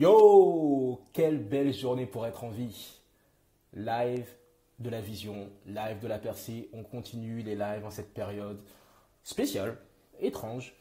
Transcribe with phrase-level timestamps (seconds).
[0.00, 3.00] Yo, quelle belle journée pour être en vie.
[3.74, 4.28] Live
[4.78, 6.68] de la vision, live de la percée.
[6.72, 8.60] On continue les lives en cette période
[9.24, 9.76] spéciale,
[10.20, 10.76] étrange.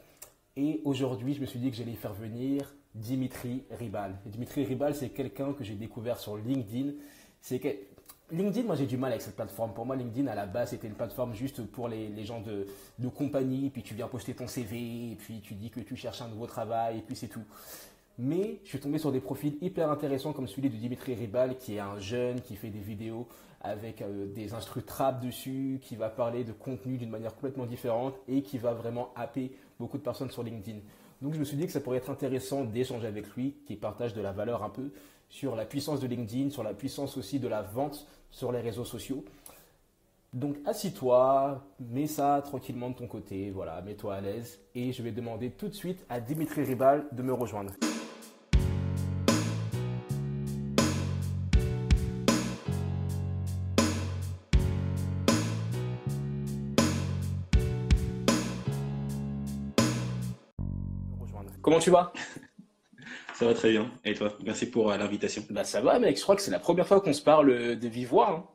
[0.56, 4.20] Et aujourd'hui, je me suis dit que j'allais faire venir Dimitri Ribal.
[4.28, 6.92] Dimitri Ribal, c'est quelqu'un que j'ai découvert sur LinkedIn.
[7.42, 7.70] C'est que
[8.30, 9.74] LinkedIn, moi j'ai du mal avec cette plateforme.
[9.74, 12.68] Pour moi, LinkedIn à la base c'était une plateforme juste pour les, gens de,
[13.00, 13.72] de, compagnie.
[13.72, 16.46] Puis tu viens poster ton CV, et puis tu dis que tu cherches un nouveau
[16.46, 17.46] travail, et puis c'est tout.
[18.20, 21.76] Mais je suis tombé sur des profils hyper intéressants comme celui de Dimitri Ribal, qui
[21.76, 23.28] est un jeune qui fait des vidéos
[23.62, 28.16] avec euh, des instrus trap dessus, qui va parler de contenu d'une manière complètement différente
[28.28, 30.80] et qui va vraiment happer beaucoup de personnes sur LinkedIn.
[31.22, 34.14] Donc je me suis dit que ça pourrait être intéressant d'échanger avec lui, qui partage
[34.14, 34.92] de la valeur un peu
[35.30, 38.86] sur la puissance de LinkedIn, sur la puissance aussi de la vente sur les réseaux
[38.86, 39.26] sociaux.
[40.34, 45.12] Donc assis-toi, mets ça tranquillement de ton côté, voilà, mets-toi à l'aise et je vais
[45.12, 47.74] demander tout de suite à Dimitri Ribal de me rejoindre.
[61.68, 62.14] Comment tu vas
[63.34, 63.92] Ça va très bien.
[64.06, 64.32] Et toi?
[64.46, 65.44] Merci pour euh, l'invitation.
[65.50, 67.76] Bah ça va mec, je crois que c'est la première fois qu'on se parle euh,
[67.76, 68.30] de vive voix.
[68.30, 68.48] Hein.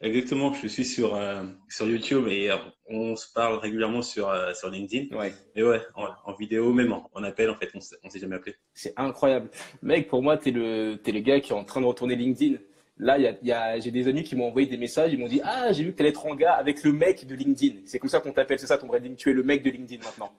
[0.00, 2.50] Exactement, je suis sur, euh, sur YouTube et
[2.88, 5.14] on se parle régulièrement sur, sur LinkedIn.
[5.14, 5.34] Ouais.
[5.54, 8.56] Et ouais, en, vidéo, même en, appel, en fait, on ne s'est jamais appelé.
[8.72, 9.50] C'est incroyable.
[9.82, 12.16] Mec, pour moi, tu es le, es le gars qui est en train de retourner
[12.16, 12.56] LinkedIn.
[12.96, 15.28] Là, y a, y a, j'ai des amis qui m'ont envoyé des messages, ils m'ont
[15.28, 17.80] dit Ah, j'ai vu que tu allais être en gars avec le mec de LinkedIn.
[17.84, 20.02] C'est comme ça qu'on t'appelle, c'est ça ton branding, tu es le mec de LinkedIn
[20.02, 20.32] maintenant.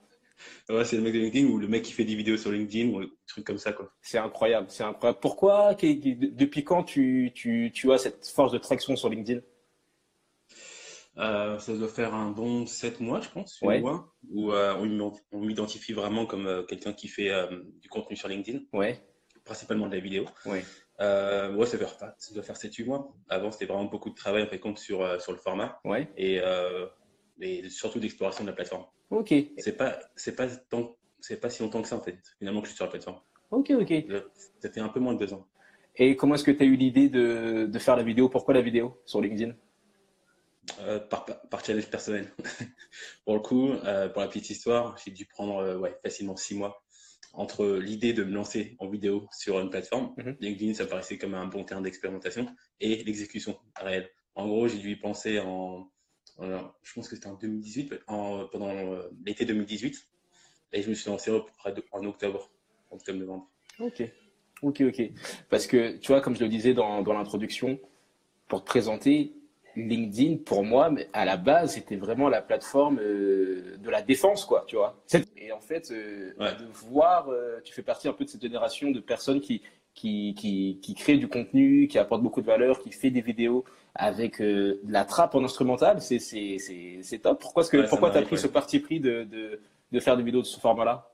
[0.70, 2.90] Ouais, c'est le mec de LinkedIn ou le mec qui fait des vidéos sur LinkedIn
[2.90, 3.92] ou des trucs comme ça, quoi.
[4.02, 5.20] C'est incroyable, c'est incroyable.
[5.22, 9.42] Pourquoi, depuis quand tu, tu, tu, as cette force de traction sur LinkedIn?
[11.18, 13.82] Euh, Ça doit faire un bon 7 mois, je pense, ouais.
[13.82, 14.74] mois, où euh,
[15.32, 17.32] on, m'identifie vraiment comme euh, quelqu'un qui fait
[17.82, 18.60] du contenu sur LinkedIn.
[18.72, 19.04] Ouais.
[19.44, 20.26] Principalement de la vidéo.
[20.46, 20.64] Ouais.
[21.02, 21.86] Euh, ouais, ça, fait,
[22.18, 23.14] ça doit faire 7-8 mois.
[23.28, 25.80] Avant, c'était vraiment beaucoup de travail, en fait, compte sur, sur le format.
[25.84, 26.08] Ouais.
[26.16, 26.40] Et,
[27.42, 28.86] et surtout d'exploration de la plateforme.
[29.14, 29.34] Ok.
[29.60, 32.18] C'est pas, c'est pas tant, c'est pas si longtemps que ça en fait.
[32.40, 33.20] Finalement, que je suis sur la plateforme.
[33.52, 33.94] Ok, ok.
[34.60, 35.48] Ça fait un peu moins de deux ans.
[35.96, 38.28] Et comment est-ce que tu as eu l'idée de, de, faire la vidéo?
[38.28, 39.54] Pourquoi la vidéo sur LinkedIn?
[40.80, 42.34] Euh, par, par, challenge personnel.
[43.26, 46.56] pour le coup, euh, pour la petite histoire, j'ai dû prendre euh, ouais, facilement six
[46.56, 46.84] mois
[47.34, 50.38] entre l'idée de me lancer en vidéo sur une plateforme, Mhm.
[50.40, 52.48] LinkedIn, ça paraissait comme un bon terrain d'expérimentation,
[52.80, 54.10] et l'exécution réelle.
[54.36, 55.92] En gros, j'ai dû y penser en,
[56.40, 60.08] alors, je pense que c'était en 2018, en, pendant euh, l'été 2018.
[60.74, 61.32] Et je me suis lancé
[61.92, 62.50] en octobre,
[62.90, 63.48] octobre-novembre.
[63.80, 64.02] Ok,
[64.64, 65.02] ok, ok.
[65.50, 67.80] Parce que, tu vois, comme je le disais dans, dans l'introduction,
[68.48, 69.34] pour te présenter,
[69.76, 74.66] LinkedIn, pour moi, à la base, c'était vraiment la plateforme euh, de la défense, quoi,
[74.68, 75.04] tu vois.
[75.38, 76.56] Et en fait, euh, Ouais.
[76.56, 79.62] de voir, euh, tu fais partie un peu de cette génération de personnes qui,
[79.96, 83.64] qui, qui, qui créent du contenu, qui apportent beaucoup de valeur, qui fait des vidéos
[83.96, 87.40] avec euh, de la trappe en instrumental, c'est c'est- c'est- c'est top.
[87.42, 88.42] Pourquoi est-ce que Ouais, ça pourquoi tu as pris ouais.
[88.42, 89.60] ce parti pris de, de,
[89.92, 91.10] de faire des vidéos de ce format-là?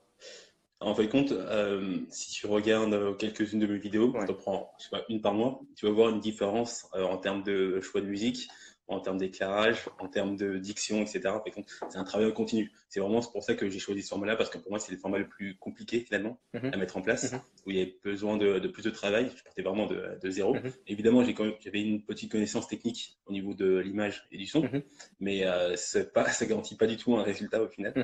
[0.82, 4.24] En fait, compte, euh, si tu regardes euh, quelques-unes de mes vidéos, Ouais.
[4.26, 7.18] te prends je sais pas, une par mois, tu vas voir une différence euh, en
[7.18, 8.48] termes de choix de musique,
[8.90, 11.28] en termes d'éclairage, en termes de diction, etc.
[11.28, 11.42] En
[11.88, 12.72] c'est un travail continu.
[12.88, 14.98] C'est vraiment pour ça que j'ai choisi ce format-là, parce que pour moi, c'est le
[14.98, 16.70] format le plus compliqué finalement Mhm.
[16.72, 17.40] à mettre en place, Mhm.
[17.66, 19.30] où il y avait besoin de, de plus de travail.
[19.36, 20.54] Je partais vraiment de, de zéro.
[20.54, 20.72] Mhm.
[20.88, 24.82] Évidemment, j'avais une petite connaissance technique au niveau de l'image et du son, Mhm.
[25.20, 25.76] mais euh,
[26.12, 27.94] pas, ça garantit pas du tout un résultat au final.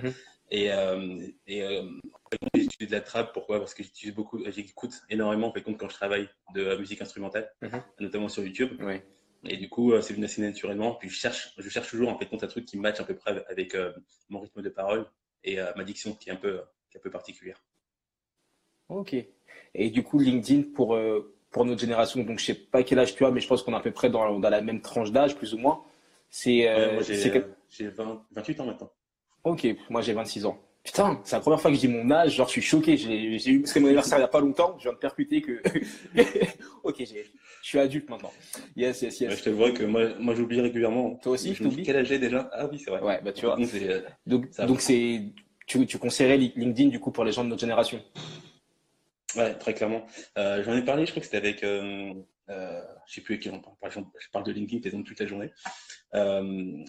[0.52, 3.58] Et, euh, et euh, en utilisé de la trappe, pourquoi?
[3.58, 7.02] Parce que j'utilise beaucoup, j'écoute énormément en fait, compte quand je travaille de la musique
[7.02, 7.50] instrumentale,
[7.98, 8.80] notamment sur YouTube.
[8.80, 9.04] Ouais.
[9.48, 10.94] Et du coup, euh, c'est venu assez naturellement.
[10.94, 13.44] Puis je cherche, je cherche toujours en fait un truc qui match à peu près
[13.48, 13.92] avec euh,
[14.28, 15.06] mon rythme de parole
[15.44, 17.62] et euh, ma diction qui est un peu, qui est un peu particulière.
[18.88, 19.14] Ok.
[19.74, 20.96] Et du coup, LinkedIn pour,
[21.50, 23.72] pour notre génération, donc je sais pas quel âge tu as, mais je pense qu'on
[23.72, 25.82] est à peu près dans, dans la même tranche d'âge, plus ou moins.
[26.30, 26.66] C'est.
[26.68, 28.92] Ouais, j'ai quel- euh, j'ai 20 28 ans maintenant.
[29.44, 30.58] Ok, moi j'ai 26 ans.
[30.86, 32.96] Putain, c'est la première fois que je dis mon âge, genre je suis choqué.
[32.96, 35.42] J'ai j'ai eu, c'était mon anniversaire il y a pas longtemps, je viens de percuter
[35.42, 35.60] que.
[36.84, 37.24] ok, j'ai-
[37.62, 38.30] je suis adulte maintenant.
[38.76, 39.38] Yes, yes, Ouais, yes.
[39.38, 41.16] je te vois que moi, moi j'oublie régulièrement.
[41.16, 42.48] Toi aussi, je t'oublies quel âge j'ai déjà?
[42.52, 43.00] Ah oui, c'est vrai.
[43.00, 43.56] Ouais, bah tu vois.
[43.56, 45.22] Donc, euh, Donc, donc c'est.
[45.66, 48.00] Tu, tu conseillerais Li- LinkedIn du coup pour les gens de notre génération?
[49.36, 50.06] Ouais, très clairement.
[50.38, 52.14] Euh, j'en ai parlé, je crois que c'était avec, euh,
[52.48, 53.74] euh, je sais plus avec qui on parle.
[53.80, 55.50] Par exemple, je parle de LinkedIn, par exemple, toute la journée.
[56.14, 56.84] Euh,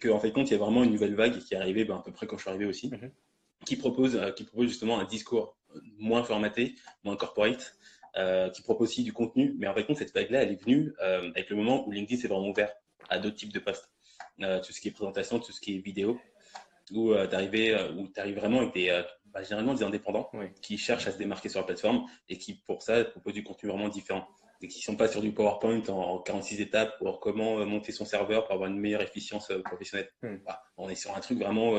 [0.00, 1.96] que, en fait, compte, il y a vraiment une nouvelle vague qui est arrivée, ben,
[1.96, 3.10] à peu près quand je suis arrivé aussi, Mhm.
[3.64, 5.56] qui propose, euh, qui propose justement un discours
[5.98, 6.74] moins formaté,
[7.04, 7.76] moins corporate,
[8.16, 9.54] euh, qui propose aussi du contenu.
[9.58, 12.20] Mais en fait, compte, cette vague-là, elle est venue euh, avec le moment où LinkedIn
[12.20, 12.72] s'est vraiment ouvert
[13.08, 13.88] à d'autres types de postes.
[14.38, 16.18] Tout ce qui est présentation, tout ce qui est vidéo,
[16.90, 20.30] où tu arrives vraiment avec des, bah, généralement des indépendants
[20.60, 23.68] qui cherchent à se démarquer sur la plateforme et qui, pour ça, proposent du contenu
[23.68, 24.26] vraiment différent.
[24.62, 27.92] Et qui ne sont pas sur du PowerPoint en 46 étapes pour comment euh, monter
[27.92, 30.08] son serveur pour avoir une meilleure efficience euh, professionnelle.
[30.22, 30.36] Hmm.
[30.46, 31.78] Bah, on est sur un truc vraiment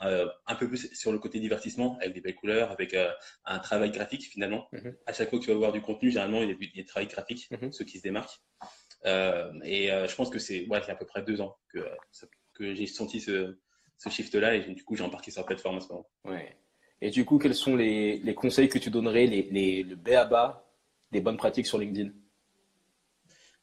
[0.00, 2.96] un peu plus sur le côté divertissement, avec des belles couleurs, avec
[3.44, 4.68] un travail graphique finalement.
[4.72, 4.90] Hmm.
[5.06, 7.08] À chaque fois que tu vas voir du contenu, généralement, il y a du, travail
[7.08, 7.70] graphique, hmm.
[7.70, 8.40] ceux qui se démarquent.
[9.04, 11.80] et je pense que c'est ouais, à peu près deux ans que,
[12.54, 13.58] que j'ai senti ce,
[14.02, 16.06] ce shift-là et du coup, j'ai embarqué sur la plateforme à ce moment.
[16.24, 16.56] Ouais.
[17.00, 20.10] Et du coup, quels sont les, les conseils que tu donnerais, les, les, le B
[20.10, 20.68] à bas
[21.10, 22.10] des bonnes pratiques sur LinkedIn?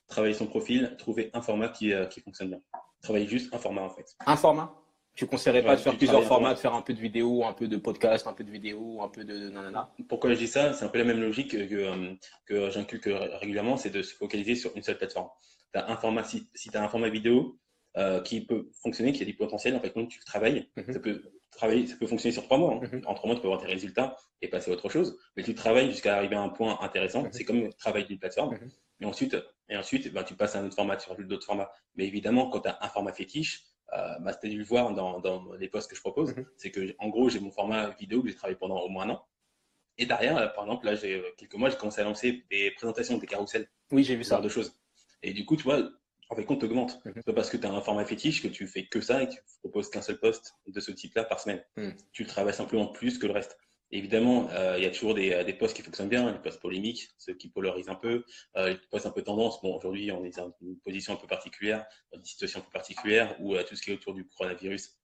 [0.09, 2.61] Travailler son profil, trouver un format qui, euh, qui fonctionne bien.
[3.01, 4.15] Travailler juste un format en fait.
[4.25, 4.75] Un format?
[5.15, 7.53] Tu ne conseillerais pas de faire plusieurs formats, de faire un peu de vidéo, un
[7.53, 9.91] peu de podcast, un peu de vidéo, un peu de nanana?
[10.07, 10.73] Pourquoi je dis ça?
[10.73, 13.09] C'est un peu la même logique que, que, que j'inculque
[13.41, 15.29] régulièrement, c'est de se focaliser sur une seule plateforme.
[15.73, 17.59] As un format, si, si tu as un format vidéo,
[17.97, 19.75] euh, qui peut fonctionner, qui a du potentiel.
[19.75, 20.94] En fait, quand tu travailles, mhm.
[20.94, 22.75] ça peut travailler, ça peut fonctionner sur trois mois.
[22.75, 22.88] Hein.
[22.91, 23.01] Mhm.
[23.07, 25.17] En trois mois, tu peux avoir tes résultats et passer à autre chose.
[25.35, 27.23] Mais tu travailles jusqu'à arriver à un point intéressant.
[27.23, 27.29] Mhm.
[27.33, 28.57] C'est comme le travail d'une plateforme.
[29.01, 29.36] Et ensuite,
[29.69, 31.72] et ensuite ben, tu passes à un autre format, tu rajoutes d'autres formats.
[31.96, 33.63] Mais évidemment, quand tu as un format fétiche,
[33.94, 36.72] euh, bah, tu as dû le voir dans, dans les posts que je propose, c'est
[36.72, 39.25] que en gros, j'ai mon format vidéo que j'ai travaillé pendant au moins un an.
[39.98, 43.28] Et derrière, par exemple, là, j'ai quelques mois, j'ai commencé à lancer des présentations, des
[43.28, 43.68] carousels.
[43.92, 44.40] Oui, j'ai vu ça.
[44.40, 44.74] de choses.
[45.24, 45.90] Et du coup, tu vois,
[46.30, 47.04] en fait, compte augmente.
[47.06, 47.24] Mhm.
[47.24, 49.34] pas parce que tu as un format fétiche que tu fais que ça et que
[49.34, 51.63] tu proposes qu'un seul poste de ce type-là par semaine.
[51.75, 51.95] Mhm.
[52.12, 53.57] Tu le travailles simplement plus que le reste.
[53.91, 57.09] Évidemment, euh, il y a toujours des, des posts qui fonctionnent bien, les posts polémiques,
[57.18, 58.24] ceux qui polarisent un peu,
[58.57, 59.62] euh, les posts un peu tendance.
[59.62, 62.71] Bon, aujourd'hui, on est dans une position un peu particulière, dans une situation un peu
[62.71, 64.97] particulière où euh, tout ce qui est autour du coronavirus,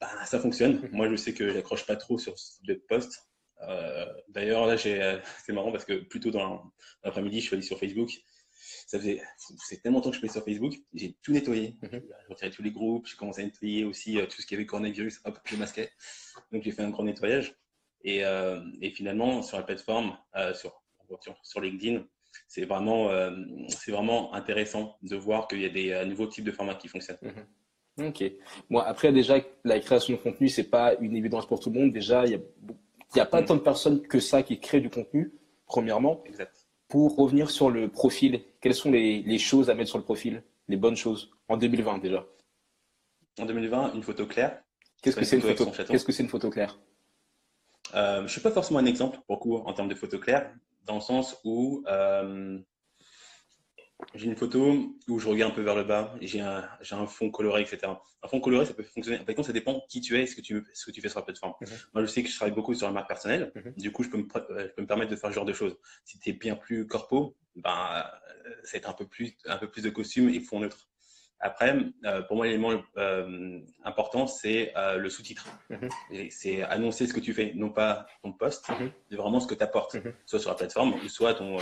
[0.00, 0.80] bah, ça fonctionne.
[0.80, 0.90] Mhm.
[0.92, 2.84] Moi, je sais que j'accroche pas trop sur ce type de.
[4.28, 6.72] D'ailleurs, là, c'est marrant parce que plutôt dans
[7.02, 8.10] l'après-midi, je suis allé sur Facebook
[8.86, 11.76] ça faisait, c'est tellement longtemps que je fais sur Facebook, j'ai tout nettoyé.
[11.82, 11.90] Mhm.
[11.92, 14.66] J'ai retiré tous les groupes, j'ai commencé à nettoyer aussi euh, tout ce qui avait
[14.66, 15.90] coronavirus, hop, je masquais.
[16.52, 17.54] Donc j'ai fait un grand nettoyage.
[18.04, 20.82] Et, euh, et finalement, sur la plateforme, euh, sur,
[21.42, 22.04] sur, LinkedIn,
[22.48, 23.10] c'est vraiment,
[23.68, 27.18] c'est vraiment intéressant de voir qu'il y a des nouveaux types de formats qui fonctionnent.
[27.22, 27.46] Mhm.
[28.08, 28.24] Ok.
[28.70, 31.92] Moi, après, déjà, la création de contenu, c'est pas une évidence pour tout le monde.
[31.92, 32.40] Déjà, il n'y a,
[33.16, 33.46] y a pas mhm.
[33.46, 35.32] tant de personnes que ça qui créent du contenu,
[35.66, 36.22] premièrement.
[36.26, 36.66] Exact.
[36.88, 40.76] Pour revenir sur le profil, quelles sont les, choses à mettre sur le profil, les
[40.76, 42.26] bonnes choses, en 2020 déjà?
[43.40, 44.62] En 2020, une photo claire.
[45.02, 46.78] Qu'est-ce que c'est une, photo Qu'est-ce que c'est une photo claire?
[47.94, 50.52] Euh, Je ne suis pas forcément un exemple, beaucoup, en termes de photo claire,
[50.84, 52.58] dans le sens où euh,
[54.14, 57.30] j'ai une photo où je regarde un peu vers le bas j'ai un, un, fond
[57.30, 57.92] coloré, etc.
[58.22, 59.20] Un fond coloré, ça peut fonctionner.
[59.20, 61.08] En fait, ça dépend qui tu es et ce que tu, ce que tu fais
[61.08, 61.54] sur la plateforme.
[61.60, 61.68] Mhm.
[61.94, 63.52] Moi, je sais que je travaille beaucoup sur la marque personnelle.
[63.54, 63.74] Mhm.
[63.76, 65.52] Du coup, je peux, me, euh, je peux me permettre de faire ce genre de
[65.52, 65.76] choses.
[66.04, 68.04] Si tu es bien plus corpo, ben,
[68.64, 70.88] c'est un peu plus, un peu plus de costume et fond neutre.
[71.44, 75.46] Après, euh, pour moi, l'élément euh, important, c'est le sous-titre.
[75.70, 75.88] Mhm.
[76.30, 78.68] C'est annoncer ce que tu fais, non pas ton poste,
[79.10, 79.96] mais vraiment ce que tu apportes,
[80.26, 81.58] soit sur la plateforme, soit ton,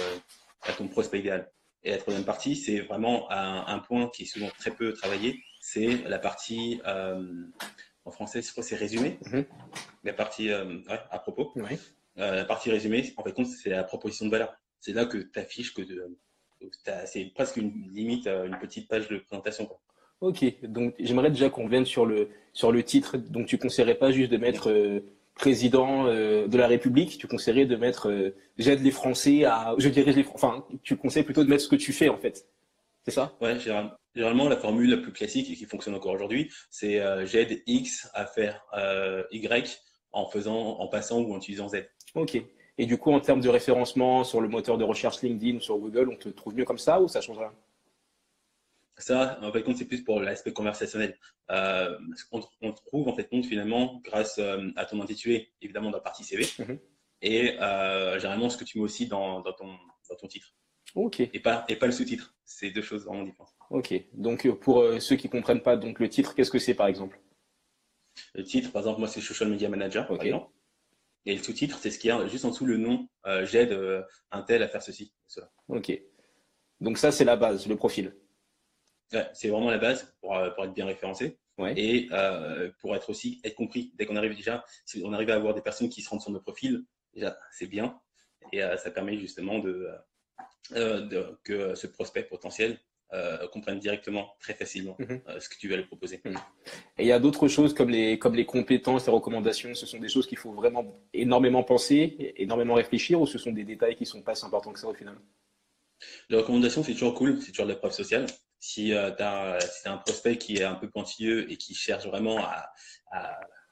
[0.62, 1.50] à ton prospect idéal.
[1.84, 6.02] Et la troisième partie, c'est vraiment un, point qui est souvent très peu travaillé, c'est
[6.08, 7.44] la partie, euh,
[8.04, 9.44] en français, je crois c'est résumé, mhm.
[10.04, 11.52] la partie euh, à propos.
[12.18, 14.54] Euh, la partie résumé, en fait, c'est la proposition de valeur.
[14.80, 15.82] C'est là que tu affiches que
[17.04, 19.68] c'est presque une limite, une petite page de présentation.
[20.20, 23.16] Ok, donc j'aimerais déjà qu'on revienne sur le, sur le titre.
[23.16, 24.70] Donc tu conseillerais pas juste de mettre
[25.34, 29.88] président euh, de la République, tu conseillerais de mettre euh, j'aide les Français à, je
[29.88, 32.46] dirais les, enfin, tu conseilles plutôt de mettre ce que tu fais en fait.
[33.04, 33.34] C'est ça?
[33.40, 33.58] Ouais,
[34.14, 38.08] généralement la formule la plus classique et qui fonctionne encore aujourd'hui, c'est euh, j'aide X
[38.14, 38.64] à faire
[39.32, 41.86] Y en faisant, en passant ou en utilisant Z.
[42.14, 42.40] Ok.
[42.78, 45.76] Et du coup, en termes de référencement sur le moteur de recherche LinkedIn ou sur
[45.78, 47.52] Google, on te trouve mieux comme ça ou ça change rien
[49.02, 51.18] ça, en fait, c'est plus pour l'aspect conversationnel.
[51.50, 51.98] Euh,
[52.30, 52.40] on,
[52.72, 56.46] trouve en fait compte finalement grâce euh, à ton intitulé, évidemment dans la partie CV,
[56.58, 56.78] mhm.
[57.20, 59.66] et euh, généralement ce que tu mets aussi dans, ton,
[60.08, 60.54] dans ton titre.
[60.94, 61.20] Ok.
[61.20, 62.34] Et pas, et pas le sous-titre.
[62.44, 63.52] C'est deux choses vraiment différentes.
[63.70, 63.94] Ok.
[64.12, 67.18] Donc pour ceux qui comprennent pas, donc le titre, qu'est-ce que c'est par exemple?
[68.34, 70.50] Le titre, par exemple, moi c'est Social Media Manager, par exemple.
[71.24, 73.08] Et le sous-titre, c'est ce qu'il y a juste en dessous le nom.
[73.44, 73.78] J'aide
[74.30, 75.50] un tel à faire ceci, cela.
[75.68, 75.92] Ok.
[76.80, 78.12] Donc ça, c'est la base, le profil
[79.32, 81.38] c'est vraiment la base pour, euh, pour être bien référencé.
[81.76, 83.92] Et euh, pour être aussi être compris.
[83.94, 86.32] Dès qu'on arrive déjà, si on arrive à avoir des personnes qui se rendent sur
[86.32, 86.82] nos profils,
[87.14, 88.00] déjà c'est bien.
[88.52, 89.88] Et euh, ça permet justement de,
[91.44, 92.80] que ce prospect potentiel
[93.52, 95.20] comprenne directement très facilement mhm.
[95.38, 96.20] ce que tu vas lui proposer.
[96.24, 96.34] Mhm.
[96.98, 99.98] Et il y a d'autres choses comme les, comme les compétences, les recommandations, ce sont
[99.98, 104.06] des choses qu'il faut vraiment énormément penser, énormément réfléchir, ou ce sont des détails qui
[104.06, 105.16] sont pas si importants que ça au final?
[106.30, 108.26] Les recommandations, c'est toujours cool, c'est toujours de la preuve sociale
[108.62, 112.38] si euh, tu as, un prospect qui est un peu pointilleux et qui cherche vraiment
[112.38, 112.72] à,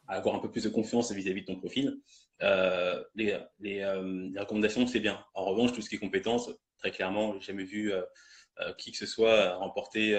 [0.08, 2.00] avoir un peu plus de confiance vis-à-vis de ton profil,
[2.42, 3.86] euh, les, les,
[4.36, 5.24] recommandations, c'est bien.
[5.34, 7.92] En revanche, tout ce qui est compétences, très clairement, j'ai jamais vu
[8.78, 10.14] qui que ce soit remporter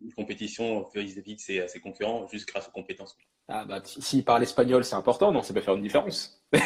[0.00, 3.16] une compétition vis-à-vis de ses, ses, concurrents juste grâce aux compétences.
[3.50, 6.44] Ah bah, s'il parle espagnol, c'est important, non Ça peut faire une différence.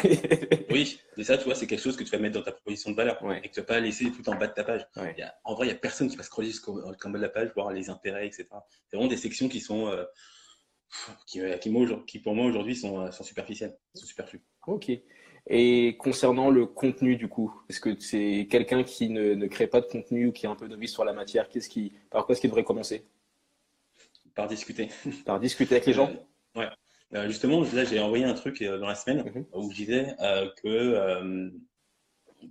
[0.69, 2.91] oui, mais ça, tu vois, c'est quelque chose que tu vas mettre dans ta proposition
[2.91, 4.85] de valeur et que tu vas pas laisser tout en bas de ta page.
[5.45, 7.71] en vrai, il n'y a personne qui va scroller jusqu'en bas de la page, voir
[7.71, 8.47] les intérêts, etc.
[8.87, 10.03] C'est vraiment des sections qui sont, euh,
[11.25, 14.43] qui, euh, qui, pour moi aujourd'hui sont, euh, sont superficielles, sont superflues.
[14.67, 14.91] Ok.
[15.47, 19.81] Et concernant le contenu, du coup, est-ce que c'est quelqu'un qui ne, ne, crée pas
[19.81, 22.33] de contenu ou qui est un peu novice sur la matière Qu'est-ce qui, Par quoi
[22.33, 23.05] est-ce qu'il devrait commencer?
[24.35, 24.89] Par discuter.
[25.25, 26.11] Par discuter avec les gens
[26.55, 26.69] Ouais.
[27.13, 29.45] Euh, justement, là, j'ai envoyé un truc euh, dans la semaine mhm.
[29.53, 31.51] où je disais euh, que,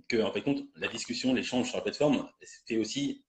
[0.07, 3.23] que, en fait, compte, la discussion, l'échange sur la plateforme, c'était aussi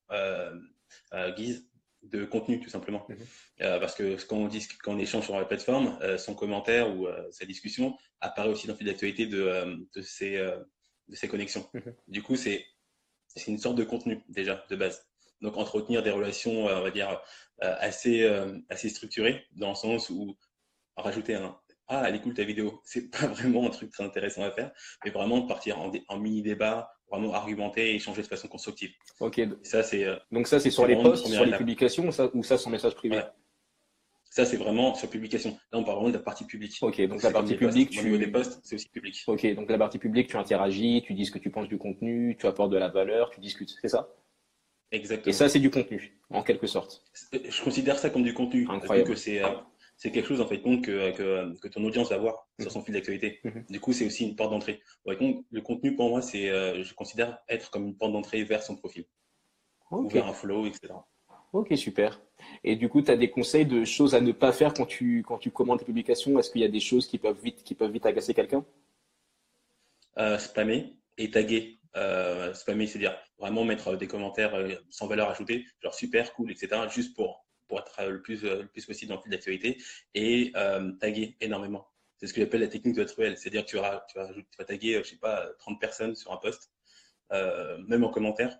[1.36, 1.66] guise
[2.04, 3.06] de contenu, tout simplement.
[3.08, 3.80] Mhm.
[3.80, 7.44] parce que quand on, dit, quand on échange sur la plateforme, son commentaire ou sa
[7.46, 10.36] discussion apparaît aussi dans le fil d'actualité de, de, ces,
[11.08, 11.68] de connexions.
[11.74, 11.94] Mhm.
[12.08, 12.66] Du coup, c'est
[13.46, 15.06] une sorte de contenu, déjà, de base.
[15.40, 17.20] Donc, entretenir des relations, on va dire,
[17.60, 18.24] assez,
[18.68, 20.36] assez structurées, dans le sens où
[20.96, 21.58] rajouter un
[21.88, 22.80] Ah, elle écoute ta vidéo.
[22.84, 24.72] C'est pas vraiment un truc très intéressant à faire,
[25.04, 28.92] mais vraiment partir en, mini-débat, vraiment argumenter et échanger de façon constructive.
[29.20, 29.40] Ok.
[29.62, 32.42] ça, c'est, euh, Donc, ça, c'est sur les posts, sur les publications ou ça, ou
[32.42, 33.20] ça, sur message privé?
[34.34, 35.56] Ça, c'est vraiment sur publication.
[35.70, 36.76] Là, on parle vraiment de la partie publique.
[36.82, 38.18] Ok, donc, la partie publique, tu.
[38.18, 39.22] des posts, c'est aussi public.
[39.28, 42.36] Ok, donc la partie publique, tu interagis, tu dis ce que tu penses du contenu,
[42.36, 44.08] tu apportes de la valeur, tu discutes, c'est ça?
[44.90, 45.30] Exactement.
[45.30, 47.04] Et ça, c'est du contenu, en quelque sorte.
[47.32, 48.66] Je considère ça comme du contenu.
[48.68, 49.10] Incroyable.
[49.10, 49.48] Que c'est, euh,
[50.04, 52.82] c'est quelque chose en fait compte que, que, que, ton audience va voir sur son
[52.82, 53.40] fil d'actualité.
[53.42, 53.64] Mhm.
[53.70, 54.82] Du coup, c'est aussi une porte d'entrée.
[55.06, 58.76] le contenu pour moi, c'est, euh, je considère être comme une porte d'entrée vers son
[58.76, 59.06] profil,
[59.90, 60.92] ou vers un flow, etc.
[61.54, 62.20] Ok, super.
[62.64, 65.24] Et du coup, tu as des conseils de choses à ne pas faire quand tu,
[65.26, 66.38] quand tu commandes tes publications?
[66.38, 68.62] Est-ce qu'il y a des choses qui peuvent vite, qui peuvent vite agacer quelqu'un?
[70.18, 71.80] Euh, Spammer et taguer.
[71.96, 76.88] Euh, spammer, c'est-à-dire vraiment mettre des commentaires euh, sans valeur ajoutée, genre super, cool, etc.,
[76.90, 79.78] juste pour pour être euh, le plus, euh, le plus possible dans le fil d'actualité
[80.14, 81.88] et euh, taguer énormément.
[82.16, 83.36] C'est ce que j'appelle la technique de la truelle.
[83.36, 86.32] C'est-à-dire que tu vas, tu, vas, tu vas taguer, je sais pas, 30 personnes sur
[86.32, 86.70] un post,
[87.30, 88.56] même en commentaire,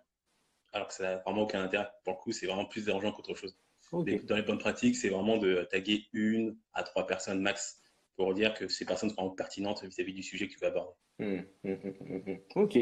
[0.73, 1.89] alors que ça n'a vraiment aucun intérêt.
[2.05, 3.57] Pour le coup, c'est vraiment plus dérangeant qu'autre chose.
[3.93, 7.81] Dans les bonnes pratiques, c'est vraiment de taguer une à trois personnes max
[8.17, 10.95] pour dire que ces personnes sont vraiment pertinentes vis-à-vis du sujet que tu vas aborder.
[11.21, 12.79] Mmh, mmh, mmh, ok.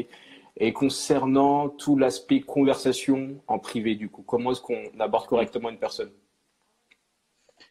[0.57, 5.79] Et concernant tout l'aspect conversation en privé, du coup, comment est-ce qu'on aborde correctement une
[5.79, 6.11] personne?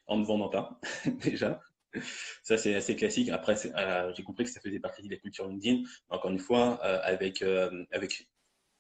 [0.06, 0.80] En ne vendant pas,
[1.22, 1.60] déjà.
[2.42, 3.28] Ça, c'est assez classique.
[3.28, 5.82] Après, euh, j'ai compris que ça faisait partie de la culture LinkedIn.
[6.08, 8.28] Encore une fois, euh, avec, euh, avec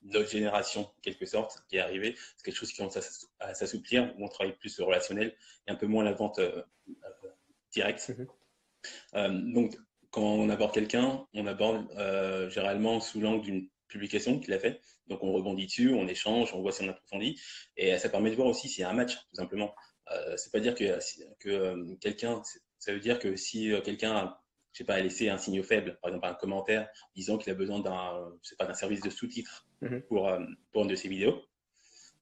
[0.02, 2.98] notre génération, en quelque sorte, qui est arrivée, c'est quelque chose qui commence
[3.38, 6.40] à s'assouplir, où on travaille plus le relationnel et un peu moins la vente
[7.70, 8.12] directe.
[9.14, 9.52] Mhm.
[9.52, 9.76] donc,
[10.10, 11.86] quand on aborde quelqu'un, on aborde
[12.50, 14.80] généralement sous l'angle d'une publication qu'il a fait.
[15.08, 17.40] Donc on rebondit dessus, on échange, on voit si on approfondit.
[17.76, 19.74] Et ça permet de voir aussi s'il y a un match, tout simplement.
[20.10, 20.98] Euh, c'est pas dire que,
[21.38, 22.42] que euh, quelqu'un,
[22.78, 25.98] ça veut dire que si euh, quelqu'un a, je sais pas, laissé un signe faible,
[26.00, 30.02] par exemple un commentaire disant qu'il a besoin d'un, pas, d'un service de sous-titres mhm.
[30.02, 30.30] pour,
[30.72, 31.42] pour une de ses vidéos,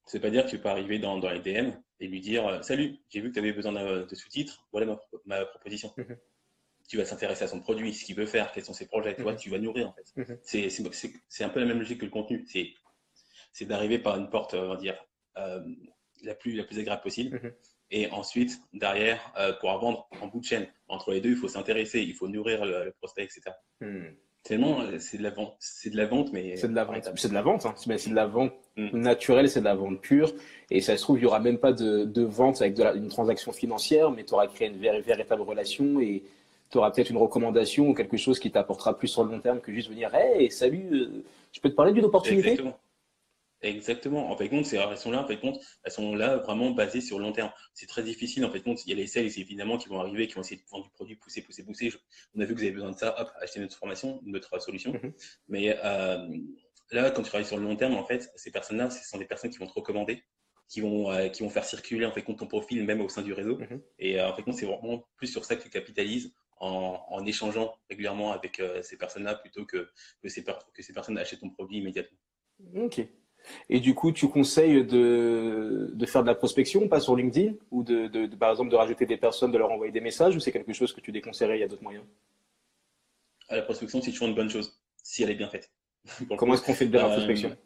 [0.07, 2.99] c'est pas dire que tu peux arriver dans, dans les DM et lui dire Salut,
[3.09, 5.93] j'ai vu que tu avais besoin de sous-titres, voilà ma, proposition.
[5.97, 6.17] Mhm
[6.91, 9.23] tu vas s'intéresser à son produit, ce qu'il veut faire, quels sont ses projets, tu,
[9.23, 9.39] vois, mhm.
[9.39, 10.13] tu vas nourrir en fait.
[10.17, 10.39] Mhm.
[10.43, 12.45] C'est un peu la même logique que le contenu.
[13.53, 14.97] C'est d'arriver par une porte, on va dire,
[15.39, 15.61] euh,
[16.25, 17.39] la, plus, la plus agréable possible.
[17.41, 17.53] Mhm.
[17.93, 20.67] Et ensuite, derrière, euh, pour vendre en bout de chaîne.
[20.89, 23.41] Entre les deux, il faut s'intéresser, il faut nourrir le, prospect, etc.
[24.43, 25.55] Tellement, euh, c'est de la vente.
[25.61, 26.57] C'est de la vente, mais.
[26.57, 27.09] C'est de la vente.
[27.15, 27.67] C'est de la vente.
[27.67, 27.75] Hein.
[27.77, 30.33] C'est de la vente naturelle, c'est de la vente pure.
[30.71, 33.09] Et ça se trouve, il n'y aura même pas de, de vente avec de une
[33.09, 36.25] transaction financière, mais tu auras créé une véritable relation et
[36.71, 39.61] tu auras peut-être une recommandation ou quelque chose qui t'apportera plus sur le long terme
[39.61, 42.51] que juste venir Hey, salut, euh, je peux te parler d'une opportunité?
[42.51, 42.79] Exactement.
[43.63, 44.31] Exactement.
[44.31, 47.19] En fait, compte, elles sont là, en fait, compte, elles sont là vraiment basées sur
[47.19, 47.51] le long terme.
[47.75, 48.85] C'est très difficile, en fait, compte.
[48.87, 50.91] Il y a les sales, évidemment, qui vont arriver, qui vont essayer de vendre du
[50.91, 51.93] produit, pousser, pousser, pousser.
[52.35, 54.93] On a vu que vous avez besoin de ça, hop, achetez notre formation, notre solution.
[54.93, 55.13] Mm-hmm.
[55.49, 56.27] Mais euh,
[56.91, 59.27] là, quand tu travailles sur le long terme, en fait, ces personnes-là, ce sont des
[59.27, 60.23] personnes qui vont te recommander,
[60.69, 63.21] qui vont, euh, qui vont faire circuler, en fait, compte ton profil, même au sein
[63.21, 63.59] du réseau.
[63.59, 63.81] Mm-hmm.
[63.99, 68.33] Et en fait, compte, c'est vraiment plus sur ça que tu capitalises en, échangeant régulièrement
[68.33, 69.89] avec euh, ces personnes-là plutôt que,
[70.23, 72.19] que, ces, que ces personnes achètent ton produit immédiatement.
[72.77, 73.01] Ok.
[73.71, 77.83] Et du coup, tu conseilles de, de, faire de la prospection, pas sur LinkedIn, ou
[77.83, 80.53] de, de, par exemple de rajouter des personnes, de leur envoyer des messages, ou c'est
[80.53, 82.05] quelque chose que tu déconseillerais, il y a d'autres moyens?
[83.49, 85.73] La prospection, c'est toujours une bonne chose, si elle est bien faite.
[86.37, 87.57] Comment est-ce qu'on fait de la euh, prospection?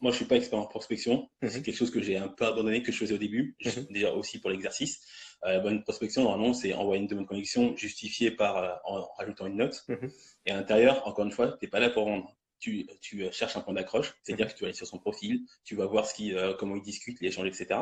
[0.00, 1.30] Moi, je suis pas expert en prospection.
[1.42, 1.48] Mhm.
[1.48, 3.86] C'est quelque chose que j'ai un peu abandonné, que je faisais au début, Mhm.
[3.90, 5.00] déjà aussi pour l'exercice.
[5.44, 9.46] Euh, bonne prospection, normalement, c'est envoyer une demande de connexion justifiée par, euh, en rajoutant
[9.46, 9.84] une note.
[9.88, 10.10] Mhm.
[10.46, 12.34] Et à l'intérieur, encore une fois, tu n'es pas là pour vendre.
[12.58, 15.42] Tu, tu euh, cherches un point d'accroche, c'est-à-dire que tu vas aller sur son profil,
[15.64, 17.80] tu vas voir ce qui, euh, comment il discute, les échanges, etc.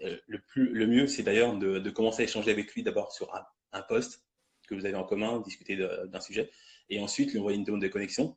[0.00, 3.34] Le, plus, le mieux, c'est d'ailleurs de, de commencer à échanger avec lui d'abord sur
[3.34, 4.22] un, un poste
[4.68, 6.50] que vous avez en commun, discuter d'un sujet,
[6.88, 8.36] et ensuite lui envoyer une demande de connexion,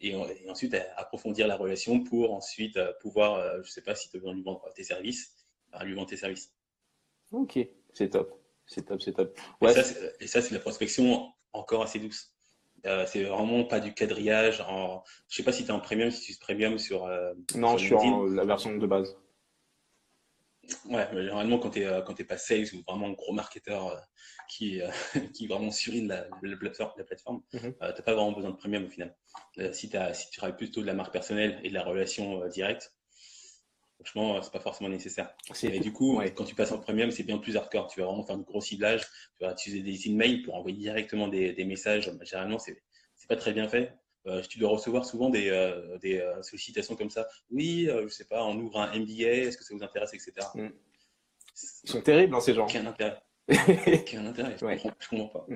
[0.00, 4.10] et, et ensuite approfondir la relation pour ensuite euh, pouvoir, euh, je sais pas si
[4.10, 5.34] tu as besoin de lui vendre tes services,
[5.82, 6.52] lui vendre tes services.
[7.32, 7.58] Ok,
[7.92, 8.40] c'est top.
[8.66, 9.36] C'est top, c'est top.
[9.60, 12.32] Et Ouais, ça, c'est- et ça, c'est la prospection encore assez douce.
[12.86, 14.60] Euh, c'est vraiment pas du quadrillage.
[14.62, 15.02] En...
[15.28, 17.04] Je sais pas si tu es en premium, si tu es premium sur.
[17.04, 18.12] euh, non, sur je suis LinkedIn.
[18.12, 19.16] en la version de base.
[20.86, 23.96] Ouais, mais généralement, quand tu n'es t'es pas sales ou vraiment gros marketeur euh,
[24.48, 24.88] qui, euh,
[25.34, 27.74] qui vraiment surine la, la plateforme, la plateforme Mhm.
[27.82, 29.16] euh, t'as pas vraiment besoin de premium au final.
[29.58, 32.48] Euh, si, si tu travailles plutôt de la marque personnelle et de la relation euh,
[32.48, 32.94] directe,
[33.96, 35.34] franchement, euh, c'est pas forcément nécessaire.
[35.62, 36.32] Et du coup, ouais.
[36.34, 37.88] quand tu passes en premium, c'est bien plus hardcore.
[37.88, 39.02] Tu vas vraiment faire du gros ciblage.
[39.38, 42.10] Tu vas utiliser des emails pour envoyer directement des, des messages.
[42.22, 42.76] Généralement, c'est
[43.28, 43.94] pas très bien fait.
[44.26, 47.26] Euh, tu dois recevoir souvent des, euh, des euh, sollicitations comme ça.
[47.50, 50.32] Oui, euh, je sais pas, on ouvre un MBA, est-ce que ça vous intéresse, etc.
[50.54, 50.68] Mm.
[51.84, 52.64] Ils sont terribles, hein, ces gens.
[52.64, 53.18] Aucun intérêt.
[53.48, 54.56] Aucun intérêt.
[54.58, 54.76] Je, Ouais.
[54.76, 55.46] comprends, je comprends pas.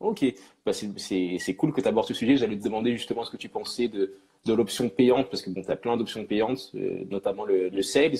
[0.00, 0.24] Ok,
[0.64, 2.36] bah, c'est- cool que tu abordes ce sujet.
[2.36, 4.14] J'allais te demander justement ce que tu pensais de,
[4.46, 7.82] de l'option payante, parce que bon, tu as plein d'options payantes, euh, notamment le, le
[7.82, 8.16] sales.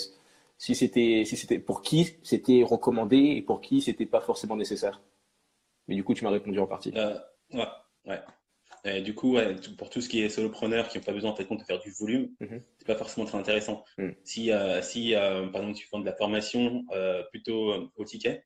[0.58, 5.00] Si c'était si c'était pour qui c'était recommandé et pour qui c'était pas forcément nécessaire?
[5.88, 6.90] Mais du coup, tu m'as répondu en partie.
[6.92, 7.64] Ouais,
[8.06, 8.20] ouais.
[8.84, 11.36] Et du coup, ouais, pour tout ce qui est solopreneur qui n'ont pas besoin en
[11.36, 12.62] fait, compte, de faire du volume, Mhm.
[12.78, 13.84] c'est pas forcément très intéressant.
[13.98, 14.14] Mhm.
[14.24, 18.04] Si, euh, si euh, par exemple, tu vends de la formation euh, plutôt euh, au
[18.04, 18.44] ticket,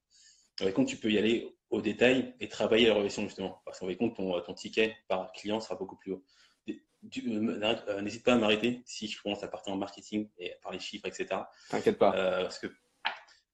[0.62, 3.60] en compte, tu peux y aller au détail et travailler la relation justement.
[3.64, 6.24] Parce qu'en fait, compte, ton, ton ticket par client sera beaucoup plus haut.
[6.68, 10.56] Euh, euh, N'hésite pas à m'arrêter si je commence à partir en marketing et à
[10.62, 11.42] parler chiffres, etc.
[11.68, 12.14] T'inquiète pas.
[12.16, 12.68] Euh, parce que,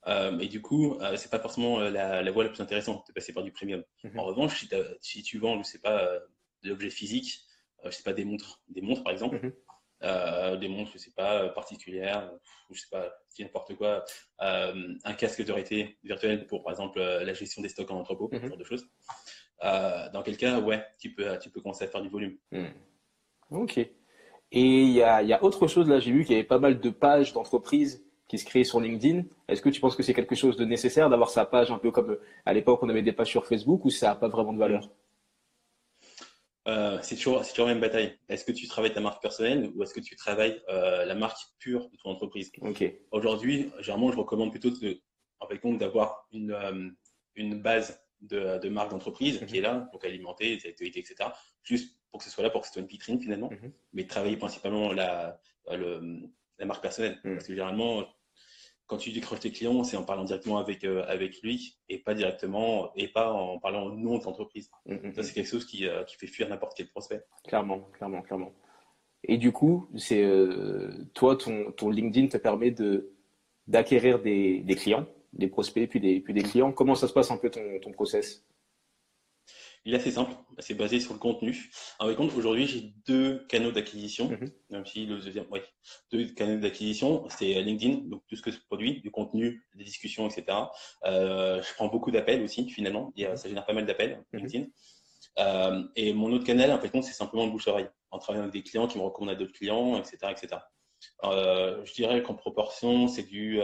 [0.06, 3.06] euh, et du coup, euh, c'est pas forcément euh, la, la voie la plus intéressante
[3.08, 3.82] de passer par du premium.
[4.04, 4.18] Mhm.
[4.18, 4.66] En revanche,
[5.00, 6.10] si tu vends, je sais pas,
[6.60, 7.40] euh, de l'objet physique,
[7.84, 9.52] euh, je sais pas, des montres, des montres par exemple, Mhm.
[10.02, 12.30] euh, des montres, je sais pas, euh, particulières,
[12.68, 14.04] ou je sais pas, n'importe quoi,
[14.38, 18.40] un casque de réalité virtuelle pour, par exemple, la gestion des stocks en entrepôt, Mhm.
[18.42, 18.86] ce genre de choses.
[19.62, 22.36] Dans quel cas, ouais, tu peux, tu peux commencer à faire du volume.
[22.52, 22.68] Hmm.
[23.50, 23.78] Ok.
[23.78, 23.90] Et
[24.52, 26.90] il y y a autre chose là, j'ai vu qu'il y avait pas mal de
[26.90, 29.24] pages d'entreprises qui se créaient sur LinkedIn.
[29.48, 31.90] Est-ce que tu penses que c'est quelque chose de nécessaire d'avoir sa page un peu
[31.90, 34.58] comme à l'époque on avait des pages sur Facebook ou ça n'a pas vraiment de
[34.58, 34.88] valeur?
[36.68, 38.18] Euh, c'est toujours, toujours la même bataille.
[38.28, 41.38] Est-ce que tu travailles ta marque personnelle ou est-ce que tu travailles euh, la marque
[41.58, 42.52] pure de ton entreprise?
[42.60, 42.84] Ok.
[43.12, 45.00] Aujourd'hui, généralement, je recommande plutôt de,
[45.40, 46.90] en fait, d'avoir une, euh,
[47.34, 51.30] une base de, de marque d'entreprise qui est là, donc alimenter les activités, etc.
[51.62, 53.72] Juste pour que ce soit là, pour que ce soit une vitrine finalement, Mhm.
[53.94, 57.18] mais de travailler principalement la, le, la marque personnelle.
[57.24, 57.34] Mhm.
[57.36, 58.06] Parce que généralement,
[58.90, 62.12] quand tu décroches tes clients, c'est en parlant directement avec, euh, avec lui et pas
[62.12, 64.68] directement, et pas en parlant au nom de l'entreprise.
[64.84, 67.22] Hmm, hmm, Ça, c'est quelque chose qui, euh, qui fait fuir n'importe quel prospect.
[67.46, 68.52] Clairement, clairement, clairement.
[69.22, 73.12] Et du coup, c'est euh, toi, ton, ton LinkedIn te permet de
[73.68, 76.72] d'acquérir des, des clients, des prospects, puis des, puis des clients.
[76.72, 78.44] Comment ça se passe un peu ton, ton process?
[79.86, 81.70] Il est assez simple, c'est basé sur le contenu.
[81.98, 84.50] Alors, par contre, aujourd'hui, j'ai deux canaux d'acquisition, Mhm.
[84.68, 85.60] même si le deuxième, oui,
[86.12, 90.28] deux canaux d'acquisition, c'est LinkedIn, donc tout ce que je produis, du contenu, des discussions,
[90.28, 90.58] etc.
[91.06, 94.40] Euh, je prends beaucoup d'appels aussi, finalement, et, euh, ça génère pas mal d'appels, Mhm.
[94.40, 94.66] LinkedIn.
[95.38, 98.62] Euh, et mon autre canal, en fait, c'est simplement le bouche-oreille, en travaillant avec des
[98.62, 100.60] clients qui me recommandent à d'autres clients, etc., etc.
[101.24, 103.60] Euh, je dirais qu'en proportion, c'est du,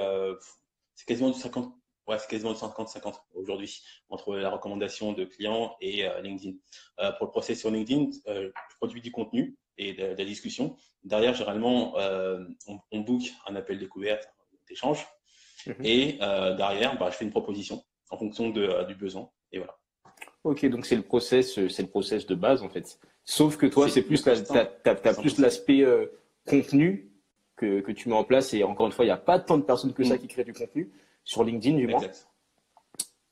[0.95, 1.75] c'est quasiment du 50,
[2.07, 6.57] ouais, c'est quasiment du 50-50 aujourd'hui entre la recommandation de clients et euh, LinkedIn.
[7.01, 10.25] Euh, pour le process sur LinkedIn, euh, je produis du contenu et de, de la
[10.25, 10.77] discussion.
[11.05, 11.95] Derrière, généralement,
[12.67, 14.29] on, on book un appel découverte,
[14.69, 15.07] d'échange,
[15.67, 15.75] Mhm.
[15.85, 16.13] et
[16.57, 19.29] derrière, bah, je fais une proposition en fonction de, du besoin.
[19.51, 19.77] Et voilà.
[20.45, 23.01] Ok, donc c'est le process, c'est le process de base en fait.
[23.25, 25.85] Sauf que toi, C'est plus C'est plus l'aspect
[26.47, 27.11] contenu
[27.57, 28.55] que, que tu mets en place.
[28.55, 30.19] Et encore une fois, il n'y a pas tant de personnes que ça Mm.
[30.19, 30.93] qui créent du contenu
[31.27, 32.01] sur LinkedIn du moins.
[32.01, 32.27] Exact.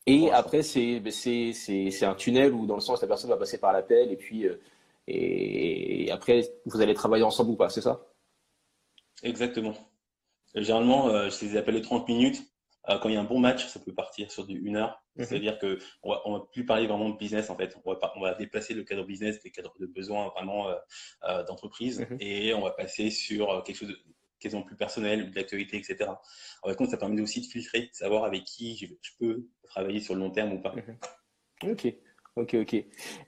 [0.07, 3.59] Et après, c'est, ben, c'est, un tunnel où dans le sens la personne va passer
[3.59, 4.61] par l'appel et puis euh,
[5.07, 8.07] et, et après vous allez travailler ensemble ou pas, c'est ça?
[9.23, 9.75] Exactement.
[10.55, 12.43] Généralement, euh, c'est des appels de 30 minutes.
[12.91, 15.03] Euh, quand il y a un bon match, ça peut partir sur du 1 heure.
[15.17, 15.25] Mhm.
[15.25, 17.75] C'est-à-dire que on va, on va plus parler vraiment de business en fait.
[17.85, 22.01] On va, on va déplacer le cadre business, les cadres de besoins vraiment euh, d'entreprise,
[22.01, 22.17] Mhm.
[22.21, 23.99] et on va passer sur quelque chose de
[24.45, 26.11] quasiment plus personnel, de l'actualité, etc.
[26.63, 29.47] En fait, compte, ça permet aussi de filtrer, de savoir avec qui je, je peux
[29.65, 30.75] travailler sur le long terme ou pas.
[31.63, 31.93] Ok,
[32.37, 32.75] Ok, ok.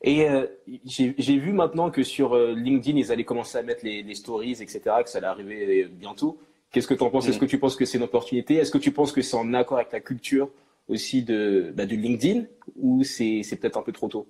[0.02, 0.46] Et euh,
[0.84, 4.60] j'ai vu maintenant que sur euh, LinkedIn, ils allaient commencer à mettre les, les stories,
[4.60, 6.40] etc., que ça allait arriver bientôt.
[6.72, 7.28] Qu'est-ce que tu en penses?
[7.28, 8.56] Est-ce que tu penses que c'est une opportunité?
[8.56, 10.50] Est-ce que tu penses que c'est en accord avec la culture
[10.88, 14.28] aussi de, bah, LinkedIn ou c'est peut-être un peu trop tôt?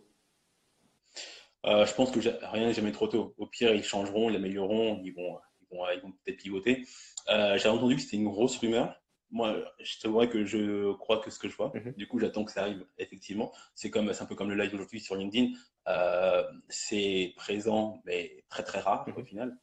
[1.64, 3.35] Euh, Je pense que rien n'est jamais trop tôt.
[3.38, 5.38] Au pire, ils changeront, ils l'amélioreront, ils vont,
[5.70, 6.87] vont, ils vont peut-être pivoter.
[7.29, 9.00] Euh, J'ai entendu que c'était une grosse rumeur.
[9.31, 11.72] Moi, je te vois que je crois que ce que je vois.
[11.74, 11.96] Mm-hmm.
[11.96, 13.52] Du coup, j'attends que ça arrive, effectivement.
[13.74, 15.52] C'est comme, un peu comme le live aujourd'hui sur LinkedIn.
[15.88, 19.20] Euh, c'est présent, mais très très rare mm-hmm.
[19.20, 19.57] au final.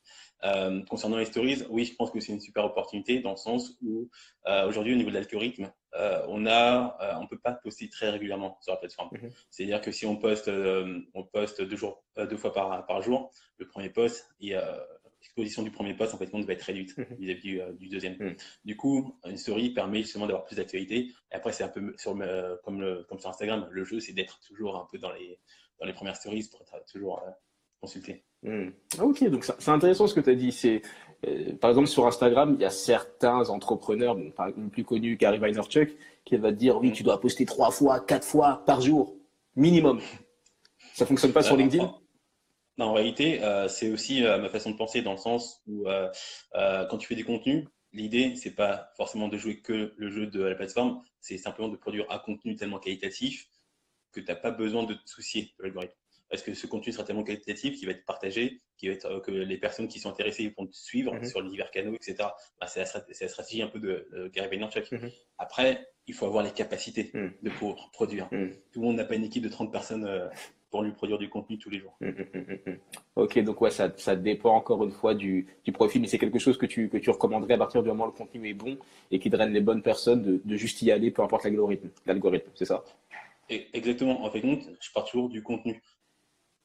[0.44, 3.78] Euh, concernant les stories, oui, je pense que c'est une super opportunité dans le sens
[3.82, 4.10] où
[4.48, 8.10] euh, aujourd'hui, au niveau de l'algorithme, euh, on a, euh, on peut pas poster très
[8.10, 9.10] régulièrement sur la plateforme.
[9.14, 9.30] Mhm.
[9.50, 13.32] C'est-à-dire que si on poste, euh, on poste deux jours, deux fois par, par jour,
[13.58, 14.56] le premier post et
[15.24, 17.06] l'exposition du premier post en fait, compte va être réduite mhm.
[17.18, 18.16] vis-à-vis du, deuxième.
[18.20, 18.36] Mhm.
[18.66, 21.12] Du coup, une story permet justement d'avoir plus d'actualité.
[21.32, 22.16] Et après, c'est un peu sur,
[22.64, 25.40] comme, le, comme sur Instagram, le jeu, c'est d'être toujours un peu dans les,
[25.80, 27.24] dans les premières stories pour être toujours
[27.84, 28.24] consulté.
[28.44, 28.70] Hmm.
[28.98, 30.52] Ah, ok, donc c'est intéressant ce que tu as dit.
[30.52, 30.82] C'est,
[31.28, 35.18] euh, par exemple, sur Instagram, il y a certains entrepreneurs, bon, par exemple, plus connus
[35.18, 38.82] Gary Vaynerchuk, qui va te dire oui, tu dois poster trois fois, quatre fois par
[38.82, 39.16] jour,
[39.56, 40.00] minimum.
[40.94, 41.94] Ça fonctionne pas sur euh, LinkedIn?
[42.78, 45.86] Non, en réalité, euh, c'est aussi ma façon de penser dans le sens où
[46.54, 50.42] quand tu fais des contenus, l'idée, c'est pas forcément de jouer que le jeu de
[50.42, 53.48] la plateforme, c'est simplement de produire un contenu tellement qualitatif
[54.12, 55.96] que tu n'as pas besoin de te soucier de l'algorithme
[56.34, 59.20] parce que ce contenu sera tellement qualitatif qu'il va être partagé, qui va être, euh,
[59.20, 61.26] que les personnes qui sont intéressées vont te suivre mhm.
[61.26, 62.16] sur les divers canaux, etc.
[62.60, 64.92] Bah, c'est, la, stratégie un peu de, Gary Vaynerchuk.
[64.92, 65.12] Mhm.
[65.38, 67.34] Après, il faut avoir les capacités mhm.
[67.40, 68.30] de pouvoir produire.
[68.30, 70.28] Tout le monde n'a pas une équipe de 30 personnes euh,
[70.74, 71.96] pour lui produire du contenu tous les jours.
[73.16, 76.40] Ok, donc ouais, ça, ça, dépend encore une fois du, du, profil, mais c'est quelque
[76.40, 78.80] chose que tu, que tu recommanderais à partir du moment où le contenu est bon
[79.12, 81.90] et qui draine les bonnes personnes de, de juste y aller, peu importe l'algorithme.
[82.08, 82.84] L'algorithme, c'est ça?
[83.50, 84.26] Exactement.
[84.26, 85.80] En fait, je pars toujours du contenu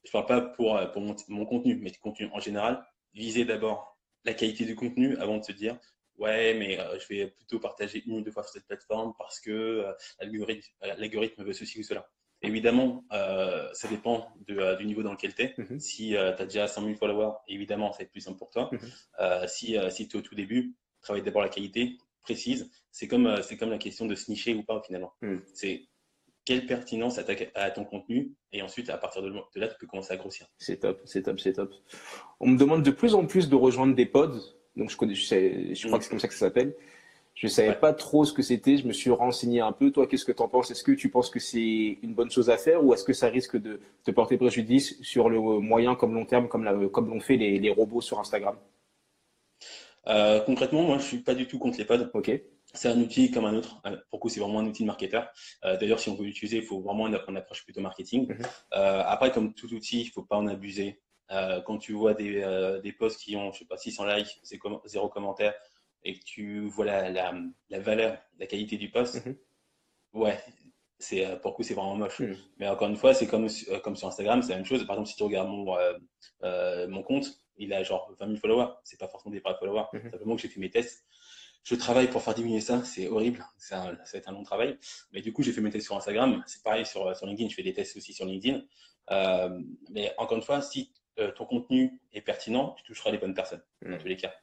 [0.03, 0.87] je parle pas pour, euh,
[1.27, 5.43] mon, contenu, mais du contenu en général, viser d'abord la qualité du contenu avant de
[5.43, 5.77] se dire
[6.17, 9.39] ouais, mais euh, je vais plutôt partager une ou deux fois sur cette plateforme parce
[9.39, 9.93] que euh,
[10.81, 12.09] l'algorithme veut ceci ou cela.
[12.49, 13.05] Évidemment,
[13.73, 15.55] ça dépend du niveau dans lequel tu es.
[15.57, 15.79] Mm-hmm.
[15.79, 18.69] Si tu as déjà 100 000 followers, évidemment, ça va être plus simple pour toi.
[18.71, 19.47] Mm-hmm.
[19.47, 22.69] si si tu es au tout début, travaille d'abord la qualité précise.
[22.91, 25.13] C'est comme, c'est comme la question de se nicher ou pas finalement.
[25.21, 25.37] Mm.
[25.53, 25.87] C'est
[26.45, 30.17] quelle pertinence à, ton contenu et ensuite à partir de là tu peux commencer à
[30.17, 30.47] grossir.
[30.57, 31.71] C'est top, c'est top, c'est top.
[32.39, 34.39] On me demande de plus en plus de rejoindre des pods,
[34.75, 36.75] donc je connais, je, crois que c'est comme ça que ça s'appelle.
[37.39, 39.91] Je ne savais pas trop ce que c'était, je me suis renseigné un peu.
[39.91, 40.71] Toi, qu'est-ce que tu en penses?
[40.71, 43.29] Est-ce que tu penses que c'est une bonne chose à faire ou est-ce que ça
[43.29, 47.37] risque de te porter préjudice sur le moyen comme long terme, comme, comme l'ont fait
[47.37, 48.57] les, robots sur Instagram?
[50.07, 52.09] Euh, Concrètement, moi, je suis pas du tout contre les pods.
[52.13, 52.41] Ok
[52.73, 53.81] c'est un outil comme un autre.
[53.85, 55.29] Euh, pour coup, c'est vraiment un outil de marketeur.
[55.65, 58.27] Euh, d'ailleurs, si on veut l'utiliser, il faut vraiment une, approche plutôt marketing.
[58.27, 58.37] Mhm.
[58.73, 61.01] Euh, après, comme tout outil, il ne faut pas en abuser.
[61.65, 62.43] quand tu vois des,
[62.83, 64.41] des posts qui ont, je sais pas, 600 likes,
[64.85, 65.53] zéro commentaire,
[66.03, 69.35] et que tu vois la, la, valeur, la qualité du post, mhm.
[70.13, 70.39] ouais,
[70.97, 72.19] c'est pour coup, c'est vraiment moche.
[72.19, 72.37] Mhm.
[72.57, 73.47] Mais encore une fois, c'est comme,
[73.83, 74.85] comme sur Instagram, c'est la même chose.
[74.85, 75.75] Par exemple, si tu regardes mon,
[76.87, 78.73] mon compte, il a genre 20 000 followers.
[78.83, 79.85] C'est pas forcément des vrais followers.
[80.11, 81.05] Simplement que j'ai fait mes tests
[81.63, 84.77] je travaille pour faire diminuer ça, c'est horrible, ça, ça va être un long travail.
[85.11, 87.55] Mais du coup, j'ai fait mes tests sur Instagram, c'est pareil sur, sur LinkedIn, je
[87.55, 88.61] fais des tests aussi sur LinkedIn.
[89.11, 93.33] Euh, mais encore une fois, si euh, ton contenu est pertinent, tu toucheras les bonnes
[93.33, 93.97] personnes, dans mm.
[93.99, 94.33] tous les cas.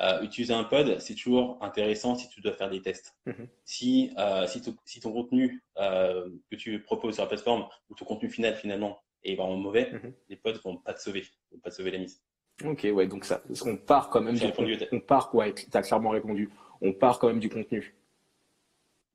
[0.00, 3.14] Euh, utiliser un pod, c'est toujours intéressant si tu dois faire des tests.
[3.26, 3.46] Mm-hmm.
[3.64, 4.10] Si,
[4.46, 8.98] si, si, ton contenu que tu proposes sur la plateforme ou ton contenu final finalement
[9.22, 10.12] est vraiment mauvais, mm-hmm.
[10.30, 12.22] les pods vont pas te sauver, vont pas te sauver la mise.
[12.64, 14.44] Ok, ouais, donc ça, on part quand même du
[14.92, 16.50] On part, ouais, tu as clairement répondu.
[16.82, 17.94] On part quand même du contenu.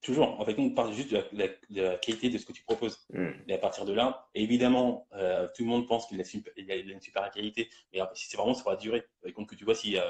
[0.05, 0.39] Toujours.
[0.39, 2.99] En fait, on part juste de la, qualité de ce que tu proposes.
[3.11, 3.31] Hmm.
[3.47, 7.31] Et à partir de là, évidemment, euh, tout le monde pense qu'il a, une super
[7.31, 10.03] qualité, mais si c'est vraiment sur la durée, compte que tu vois si, euh,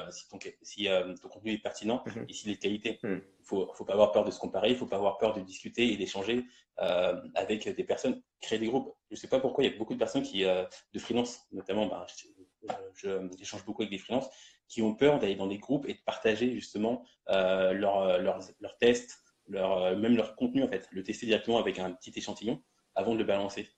[0.64, 2.26] si, euh, ton, contenu est pertinent hmm.
[2.28, 3.00] et s'il est de qualité.
[3.04, 3.14] Il hmm.
[3.14, 5.34] ne faut, faut, pas avoir peur de se comparer, il ne faut pas avoir peur
[5.34, 6.44] de discuter et d'échanger
[6.78, 8.94] avec des personnes, créer des groupes.
[9.10, 11.86] Je ne sais pas pourquoi il y a beaucoup de personnes qui, de freelance, notamment,
[11.86, 12.06] bah,
[13.38, 14.30] j'échange beaucoup avec des freelances
[14.68, 19.84] qui ont peur d'aller dans des groupes et de partager justement leurs leur, tests, leur,
[19.84, 22.62] euh, même leur contenu en fait, le tester directement avec un petit échantillon
[22.96, 23.70] avant de le balancer.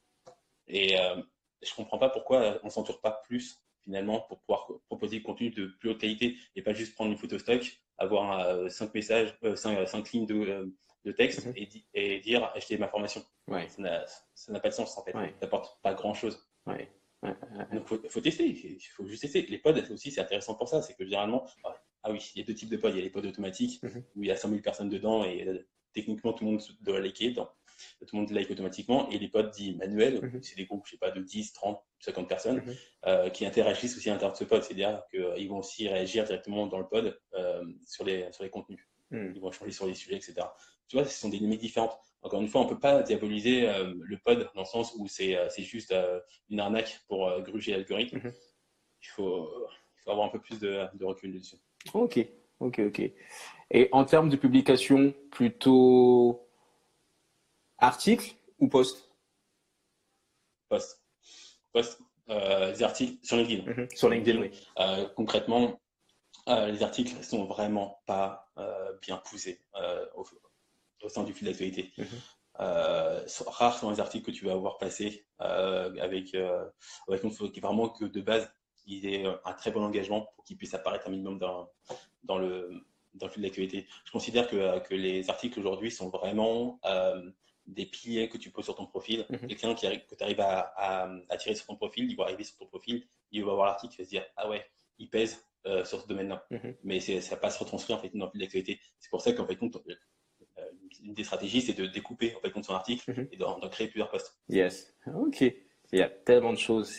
[0.68, 1.22] Et euh,
[1.62, 5.68] je comprends pas pourquoi on s'entoure pas plus finalement pour pouvoir proposer du contenu de
[5.80, 7.66] plus haute qualité et pas juste prendre une photo stock,
[7.98, 10.76] avoir cinq messages, cinq, lignes de,
[11.06, 11.54] de texte mhm.
[11.56, 13.24] et, et, dire acheter ma formation.
[13.48, 13.68] Ouais.
[13.70, 15.14] Ça n'a pas de sens en fait.
[15.14, 16.46] Ça n'apporte pas grand chose.
[16.66, 16.92] Ouais.
[17.74, 19.42] Donc, il faut, tester, il faut juste tester.
[19.44, 20.82] Les pods aussi, c'est intéressant pour ça.
[20.82, 21.46] C'est que généralement,
[22.08, 22.90] ah oui, il y a deux types de pods.
[22.92, 24.04] Il y a les pods automatiques mhm.
[24.16, 27.00] où il y a 100 000 personnes dedans et euh, techniquement tout le monde doit
[27.00, 27.50] liker dedans.
[28.00, 29.10] tout le monde like automatiquement.
[29.10, 30.42] Et les pods dits manuels, mhm.
[30.42, 32.76] c'est des groupes, je sais pas, de 10, 30, 50 personnes mhm.
[33.08, 34.64] euh, qui interagissent aussi à l'intérieur de ce pod.
[34.64, 38.88] C'est-à-dire qu'ils vont aussi réagir directement dans le pod euh, sur, les, sur les contenus.
[39.12, 40.36] Ils vont changer sur les sujets, etc.
[40.90, 41.98] Tu vois, ce sont des limites différentes.
[42.22, 45.08] Encore une fois, on ne peut pas diaboliser euh, le pod dans le sens où
[45.08, 45.94] c'est juste
[46.50, 48.20] une arnaque pour gruger l'algorithme.
[49.02, 49.50] Il, faut,
[49.98, 51.56] il faut avoir un peu plus de, de recul dessus.
[51.94, 52.20] Ok,
[52.60, 53.12] ok, ok.
[53.72, 56.48] Et en termes de publication, plutôt
[57.78, 59.08] article ou post
[60.70, 61.02] Post.
[61.74, 62.00] Post.
[62.30, 63.72] Euh, les articles sur LinkedIn.
[63.72, 63.88] Mhm.
[63.96, 64.52] Sur LinkedIn, oui.
[64.80, 65.80] Euh, concrètement,
[66.50, 68.44] euh, les articles ne sont vraiment pas
[69.02, 69.62] bien poussés
[70.16, 70.26] au,
[71.10, 71.94] sein du fil d'actualité.
[71.98, 72.08] Mhm.
[73.48, 77.90] rares sont les articles que tu vas avoir passés avec, avec une photo qui vraiment
[77.90, 78.52] que de base
[78.88, 81.70] il ait un très bon engagement pour qu'il puisse apparaître un minimum dans,
[82.24, 83.88] dans le dans le fil d'actualité.
[84.06, 86.80] Je considère que, que les articles aujourd'hui sont vraiment
[87.68, 89.26] des piliers que tu poses sur ton profil.
[89.30, 89.48] Mhm.
[89.48, 90.74] Quelqu'un qui que tu arrives à,
[91.30, 93.96] à, tirer sur ton profil, il va arriver sur ton profil, il va voir l'article,
[93.96, 94.66] il va se dire Ah ouais,
[94.98, 96.46] il pèse euh, sur ce domaine-là.
[96.50, 96.76] Mhm.
[96.84, 98.80] Mais ça va pas se retranscrire en fait, dans l'actualité.
[99.00, 100.62] C'est pour ça qu'en fait, compte, euh,
[101.04, 103.28] une des stratégies, c'est de découper en fait, son article mhm.
[103.32, 104.40] et d'en créer plusieurs posts.
[104.48, 105.44] Yes, ok.
[105.94, 106.92] Il y a tellement de choses,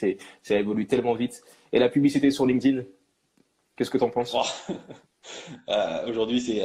[0.42, 1.42] ça évolue tellement vite.
[1.72, 2.84] Et la publicité sur LinkedIn,
[3.76, 4.34] qu'est-ce que tu en penses?
[4.34, 4.72] Oh.
[5.68, 6.62] euh, Aujourd'hui, c'est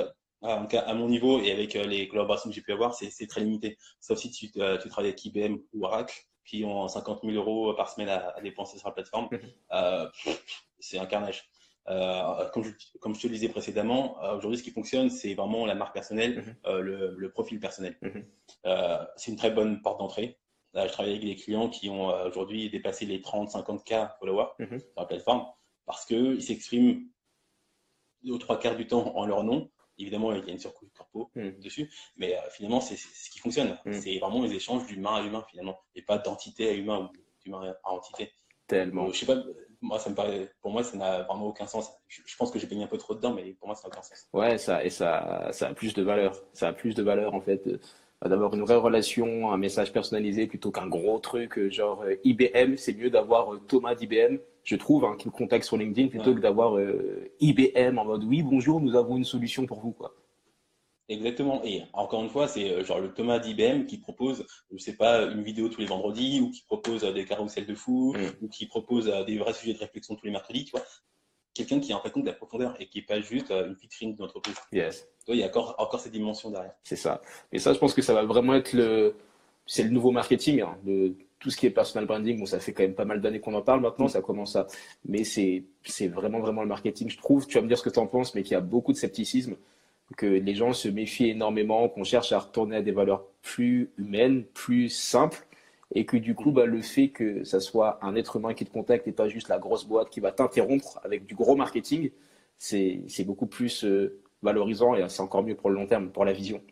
[0.70, 3.42] cas, à mon niveau et avec euh, les collaborations que j'ai pu avoir, c'est très
[3.42, 3.78] limité.
[4.00, 7.74] Sauf si tu, euh, tu, travailles avec IBM ou Oracle, qui ont 50 000 euros
[7.74, 9.30] par semaine à, dépenser sur la plateforme.
[9.32, 9.40] Mhm.
[9.74, 10.08] Euh,
[10.80, 11.50] c'est un carnage.
[11.86, 15.76] comme, je, comme, je, te le disais précédemment, aujourd'hui, ce qui fonctionne, c'est vraiment la
[15.76, 16.80] marque personnelle, mhm.
[16.80, 17.98] le, le, profil personnel.
[18.02, 18.26] Mhm.
[19.16, 20.38] c'est une très bonne porte d'entrée.
[20.76, 25.46] Je travaille avec des clients qui ont aujourd'hui dépassé les 30-50K followers sur la plateforme
[25.86, 27.08] parce qu'ils s'expriment
[28.28, 31.30] aux trois quarts du temps en leur nom Évidemment, il y a une surcouche corpo
[31.36, 31.60] hmm.
[31.60, 33.78] dessus, mais euh, finalement, c'est ce qui fonctionne.
[33.86, 33.94] Hmm.
[33.94, 37.76] C'est vraiment les échanges d'humain à humain, finalement, et pas d'entité à humain ou d'humain
[37.84, 38.32] à entité.
[38.66, 39.12] Tellement.
[39.12, 39.44] je sais pas,
[39.82, 41.92] moi, ça me paraît, pour moi, ça n'a vraiment aucun sens.
[42.08, 44.02] Je, pense que j'ai baigné un peu trop dedans, mais pour moi, ça n'a aucun
[44.02, 44.28] sens.
[44.34, 46.34] Ouais, ça, et ça, ça a plus de valeur.
[46.54, 47.80] Ça a plus de valeur, en fait, euh,
[48.30, 52.76] d'avoir une vraie relation, un message personnalisé plutôt qu'un gros truc, euh, genre IBM.
[52.78, 56.40] C'est mieux d'avoir Thomas d'IBM je trouve, hein, qui me contacte sur LinkedIn plutôt que
[56.40, 59.92] d'avoir euh, IBM en mode oui, bonjour, nous avons une solution pour vous.
[59.92, 60.16] Quoi.
[61.10, 61.62] Exactement.
[61.66, 65.24] Et encore une fois, c'est euh, genre le Thomas d'IBM qui propose, je sais pas,
[65.24, 68.44] une vidéo tous les vendredis, ou qui propose des carousels de fou, mm.
[68.46, 70.86] ou qui propose euh, des vrais sujets de réflexion tous les mercredis, tu vois.
[71.54, 73.74] Quelqu'un qui a en fait compte de la profondeur et qui n'est pas juste une
[73.74, 74.56] vitrine d'entreprise.
[74.72, 75.08] Yes.
[75.28, 76.74] il y a encore, encore cette dimension derrière.
[76.84, 77.22] C'est ça.
[77.52, 79.16] Et ça, je pense que ça va vraiment être le,
[79.66, 80.78] c'est le nouveau marketing, hein,
[81.40, 83.54] tout ce qui est personal branding, bon, ça fait quand même pas mal d'années qu'on
[83.54, 84.66] en parle maintenant, ça commence à.
[85.06, 87.46] Mais c'est, c'est vraiment, vraiment le marketing, je trouve.
[87.48, 88.98] Tu vas me dire ce que tu en penses, mais qu'il y a beaucoup de
[88.98, 89.56] scepticisme,
[90.16, 94.46] que les gens se méfient énormément, qu'on cherche à retourner à des valeurs plus humaines,
[94.54, 95.46] plus simples,
[95.96, 98.72] et que du coup, bah, le fait que ça soit un être humain qui te
[98.72, 102.12] contacte et pas juste la grosse boîte qui va t'interrompre avec du gros marketing,
[102.58, 106.34] c'est, beaucoup plus euh, valorisant et c'est encore mieux pour le long terme, pour la
[106.34, 106.64] vision.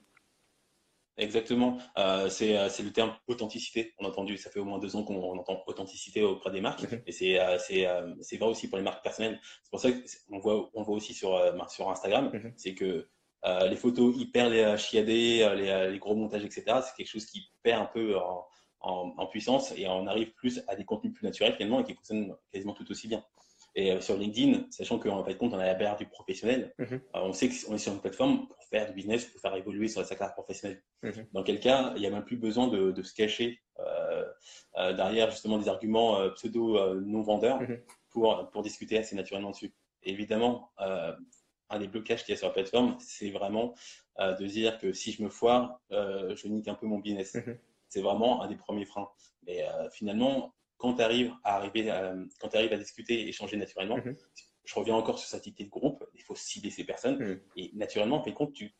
[1.18, 1.78] Exactement.
[2.00, 3.94] Euh, euh, c'est le terme authenticité.
[4.00, 6.92] On a entendu, ça fait au moins deux ans qu'on entend authenticité auprès des marques.
[6.92, 7.02] Mhm.
[7.06, 9.40] Et c'est vrai aussi pour les marques personnelles.
[9.64, 12.54] C'est pour ça qu'on voit, on voit aussi sur, sur Instagram, mhm.
[12.56, 13.08] c'est que
[13.70, 17.84] les photos hyper les, chiadées, les, les, gros montages, etc., c'est quelque chose qui perd
[17.84, 18.48] un peu en,
[18.82, 21.94] en, en, puissance et on arrive plus à des contenus plus naturels finalement et qui
[21.94, 23.24] fonctionnent quasiment tout aussi bien.
[23.76, 26.94] Et euh, sur LinkedIn, sachant qu'en fait, compte, on a la barrière du professionnel, mhm.
[26.94, 29.88] euh, on sait qu'on est sur une plateforme pour faire du business, pour faire évoluer
[29.88, 30.82] sur sa carrière professionnelle.
[31.04, 31.28] Mhm.
[31.32, 35.32] Dans quel cas, il n'y a même plus besoin de, de se cacher euh, derrière
[35.32, 37.82] justement des arguments pseudo non vendeurs mhm.
[38.10, 39.74] pour, pour discuter assez naturellement dessus.
[40.04, 43.74] Et évidemment, un des blocages qu'il y a sur la plateforme, c'est vraiment
[44.20, 47.38] de dire que si je me foire, je nique un peu mon business.
[47.92, 49.10] C'est vraiment un des premiers freins.
[49.46, 51.94] Mais finalement, quand tu arrives à arriver,
[52.40, 54.16] quand tu arrives à discuter et échanger naturellement, mhm.
[54.64, 57.42] je reviens encore sur cette idée de groupe, il faut cibler ces personnes mhm.
[57.58, 58.74] et naturellement, en fait, compte, tu,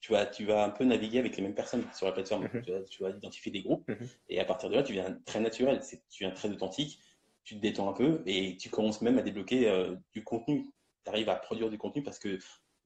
[0.00, 2.44] tu vas, tu vas un peu naviguer avec les mêmes personnes sur la plateforme.
[2.44, 2.62] Mhm.
[2.62, 3.90] tu, vas, tu, vas, identifier des groupes
[4.28, 7.00] et à partir de là, tu viens très naturel, tu viens très authentique,
[7.42, 10.70] tu te détends un peu et tu commences même à débloquer euh, du contenu.
[11.04, 12.38] Tu arrives à produire du contenu parce que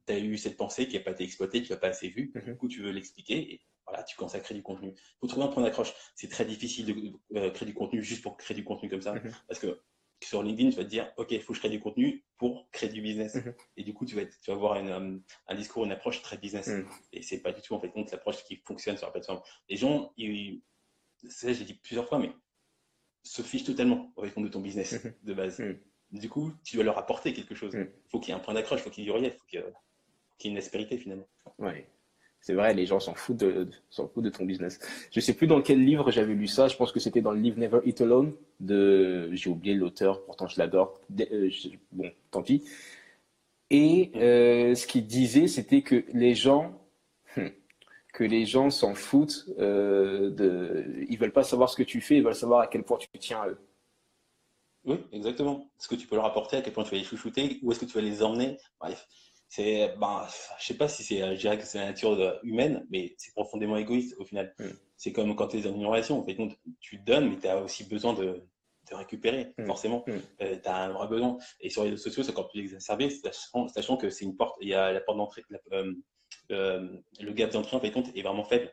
[0.07, 2.33] tu as eu cette pensée qui n'a pas été exploitée, qui n'a pas assez vu.
[2.47, 3.61] Du coup, tu veux l'expliquer et
[3.93, 4.95] voilà, tu commences à créer du contenu.
[4.97, 5.93] Il faut trouver un point d'accroche.
[6.15, 9.13] C'est très difficile de euh, créer du contenu juste pour créer du contenu comme ça.
[9.13, 9.31] Mhm.
[9.47, 9.79] Parce que
[10.23, 12.71] sur LinkedIn, tu vas te dire, OK, il faut que je crée du contenu pour
[12.71, 13.35] créer du business.
[13.35, 13.55] Mhm.
[13.77, 16.39] Et du coup, tu vas, tu vas avoir une, euh, un discours, une approche très
[16.39, 16.69] business.
[16.69, 16.89] Et mhm.
[17.13, 19.43] Et c'est pas du tout, en fait, compte, l'approche qui fonctionne sur la plateforme.
[19.69, 20.63] Les gens, ils,
[21.29, 22.33] ça, j'ai dit plusieurs fois, mais
[23.25, 25.63] se fichent totalement au compte de ton business de base.
[26.11, 27.73] Du coup, tu dois leur apporter quelque chose.
[27.75, 29.35] Il faut qu'il y ait un point d'accroche, il faut qu'il y ait du relief,
[29.35, 31.29] il faut qu'il y ait une aspérité finalement.
[31.59, 31.89] Ouais.
[32.43, 33.69] C'est vrai, les gens s'en foutent de,
[34.17, 34.81] de ton business.
[35.13, 36.67] Je sais plus dans quel livre j'avais lu ça.
[36.67, 40.49] Je pense que c'était dans le livre Never Eat Alone de, j'ai oublié l'auteur, pourtant
[40.49, 41.01] je l'adore.
[41.21, 41.51] Euh,
[41.93, 42.65] bon, tant pis.
[43.71, 46.75] Et euh, ce qu'il disait, c'était que les gens,
[47.37, 47.47] hmm,
[48.13, 49.47] que les gens s'en foutent.
[49.61, 52.83] Euh, de, ils veulent pas savoir ce que tu fais, ils veulent savoir à quel
[52.83, 53.59] point tu tiens à eux.
[54.85, 55.71] Oui, exactement.
[55.79, 57.79] Ce que tu peux leur apporter, à quel point tu vas les chouchouter, où est-ce
[57.79, 58.59] que tu vas les emmener?
[58.81, 59.07] Bref,
[59.53, 60.27] c'est, ben,
[60.59, 63.77] je sais pas si c'est, je dirais que c'est la nature humaine, mais c'est profondément
[63.77, 64.55] égoïste au final.
[64.59, 64.65] Mm.
[64.97, 66.39] C'est comme quand tu es dans une relation, en fait,
[66.81, 68.43] tu donnes, mais tu as aussi besoin de,
[68.91, 69.67] de récupérer, mm.
[69.67, 70.05] forcément.
[70.07, 70.13] Mm.
[70.41, 71.37] Euh, tu as un vrai besoin.
[71.61, 74.69] Et sur les réseaux sociaux, c'est encore plus exacerbé, sachant, que c'est une porte, il
[74.69, 75.93] y a la porte d'entrée, euh,
[76.51, 76.89] euh,
[77.21, 78.73] le gap d'entrée, en fait, est vraiment faible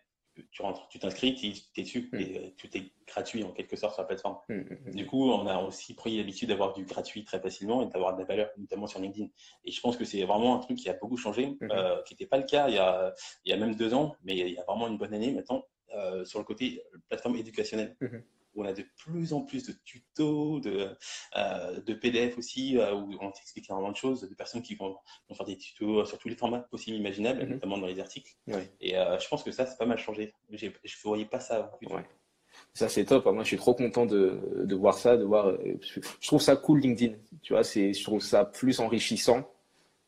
[0.52, 1.48] tu rentres, tu t'inscris, tu
[1.80, 2.20] es dessus, mm.
[2.20, 4.38] et euh, tout est gratuit en quelque sorte sur la plateforme.
[4.50, 7.88] Mm, mm, du coup, on a aussi pris l'habitude d'avoir du gratuit très facilement et
[7.88, 9.30] d'avoir de la valeur, notamment sur LinkedIn.
[9.66, 12.28] Et je pense que c'est vraiment un truc qui a beaucoup changé, euh, qui n'était
[12.28, 13.14] pas le cas il y, a,
[13.46, 15.66] il y a même deux ans, mais il y a vraiment une bonne année maintenant
[15.96, 17.96] euh, sur le côté plateforme éducationnelle
[18.60, 20.90] on a de plus en plus de tutos, de,
[21.38, 24.98] euh, de PDF aussi, euh, où on t'explique énormément de choses, de personnes qui vont,
[25.34, 27.54] faire des tutos sur tous les formats possibles imaginables, mhm.
[27.54, 28.32] notamment dans les articles.
[28.80, 30.34] Et euh, je pense que ça, c'est pas mal changé.
[30.52, 30.72] Je ne
[31.04, 31.72] voyais pas ça.
[32.74, 33.26] Ça, c'est top.
[33.26, 35.56] Moi, je suis trop content de, de voir ça, de voir.
[35.82, 37.16] Je trouve ça cool, LinkedIn.
[37.42, 39.50] Tu vois, je trouve ça plus enrichissant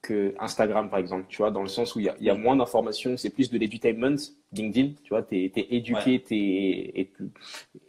[0.02, 3.18] que Instagram, par exemple, tu vois, dans le sens où il y a, moins d'informations,
[3.18, 4.16] c'est plus de l'edutainment,
[4.52, 6.36] LinkedIn, tu vois, tu es, éduqué, tu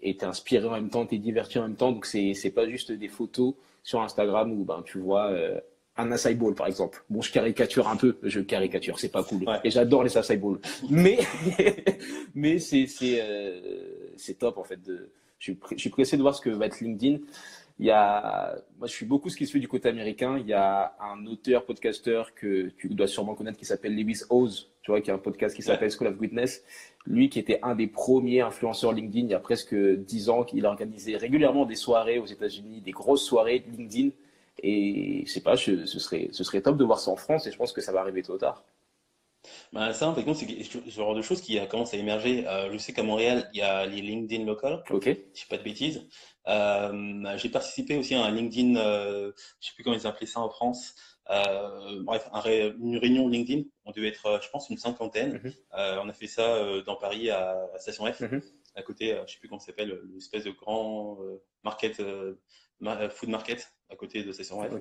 [0.02, 2.92] es, inspiré en même temps, tu es diverti en même temps, donc c'est pas juste
[2.92, 5.58] des photos sur Instagram où ben, tu vois euh,
[5.96, 7.02] un acai bowl, par exemple.
[7.08, 9.44] Bon, je caricature un peu, je caricature, c'est pas cool.
[9.64, 10.60] Et j'adore les acai bowls.
[10.90, 11.18] Mais,
[12.34, 13.60] mais c'est euh,
[14.16, 14.80] c'est top, en fait.
[14.82, 17.18] De, je, suis, je suis pressé de voir ce que va être LinkedIn.
[17.78, 20.38] Il y a, moi, je suis beaucoup ce qui se fait du côté américain.
[20.38, 24.70] Il y a un auteur, podcasteur que tu dois sûrement connaître qui s'appelle Lewis Oz,
[24.82, 26.64] tu vois, qui a un podcast qui s'appelle School of Witness.
[27.06, 30.66] Lui, qui était un des premiers influenceurs LinkedIn il y a presque dix ans, il
[30.66, 34.10] organisait régulièrement des soirées aux États-Unis, des grosses soirées LinkedIn.
[34.62, 37.50] Et je sais pas, ce serait, ce serait top de voir ça en France et
[37.50, 38.62] je pense que ça va arriver tôt ou tard.
[39.72, 42.46] Bah, ça, en fait, c'est ce genre de choses qui commencé à émerger.
[42.46, 44.82] Euh, je sais qu'à Montréal, il y a les LinkedIn locales.
[44.90, 45.04] Ok.
[45.06, 46.06] Je sais pas de bêtises.
[46.48, 50.40] Euh, j'ai participé aussi à un LinkedIn, euh, je sais plus comment ils appelaient ça
[50.40, 50.94] en France.
[51.30, 53.62] Euh, bref, une réunion LinkedIn.
[53.84, 55.40] On devait être, je pense, une cinquantaine.
[55.42, 55.52] Mhm.
[55.72, 58.42] on a fait ça dans Paris à, Station F, mhm.
[58.74, 61.18] à côté, je sais plus comment ça s'appelle, l'espèce de grand
[61.62, 62.02] market,
[63.10, 64.72] food market à côté de Station F.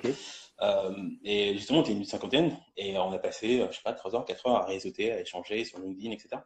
[1.23, 4.25] et justement, on était une cinquantaine et on a passé, je sais pas, 3 heures,
[4.25, 6.41] 4 heures à réseauter, à échanger sur LinkedIn, etc.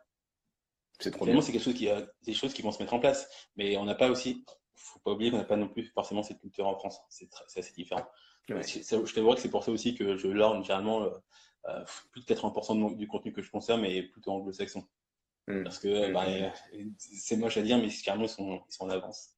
[0.99, 1.89] C'est trop c'est quelque chose qui,
[2.23, 3.27] des choses qui vont se mettre en place.
[3.57, 6.39] Mais on n'a pas aussi, faut pas oublier qu'on n'a pas non plus forcément cette
[6.39, 7.01] culture en France.
[7.09, 8.05] C'est assez différent.
[8.47, 11.09] Je t'avoue que c'est pour ça aussi que je lorne généralement euh,
[11.67, 14.87] euh, plus de 80% du contenu que je consomme est plutôt anglo-saxon.
[15.47, 15.63] Hmm.
[15.63, 16.13] Parce que hmm.
[16.13, 16.25] bah,
[16.97, 19.31] c'est moche à dire, mais carrément ils sont, ils sont en avance.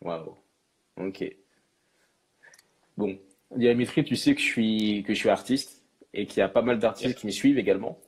[0.00, 0.36] Waouh.
[0.96, 1.24] Ok.
[2.96, 3.18] Bon,
[3.54, 5.82] Dimitri, tu sais que je suis, que je suis artiste
[6.14, 7.98] et qu'il y a pas mal d'artistes qui me suivent également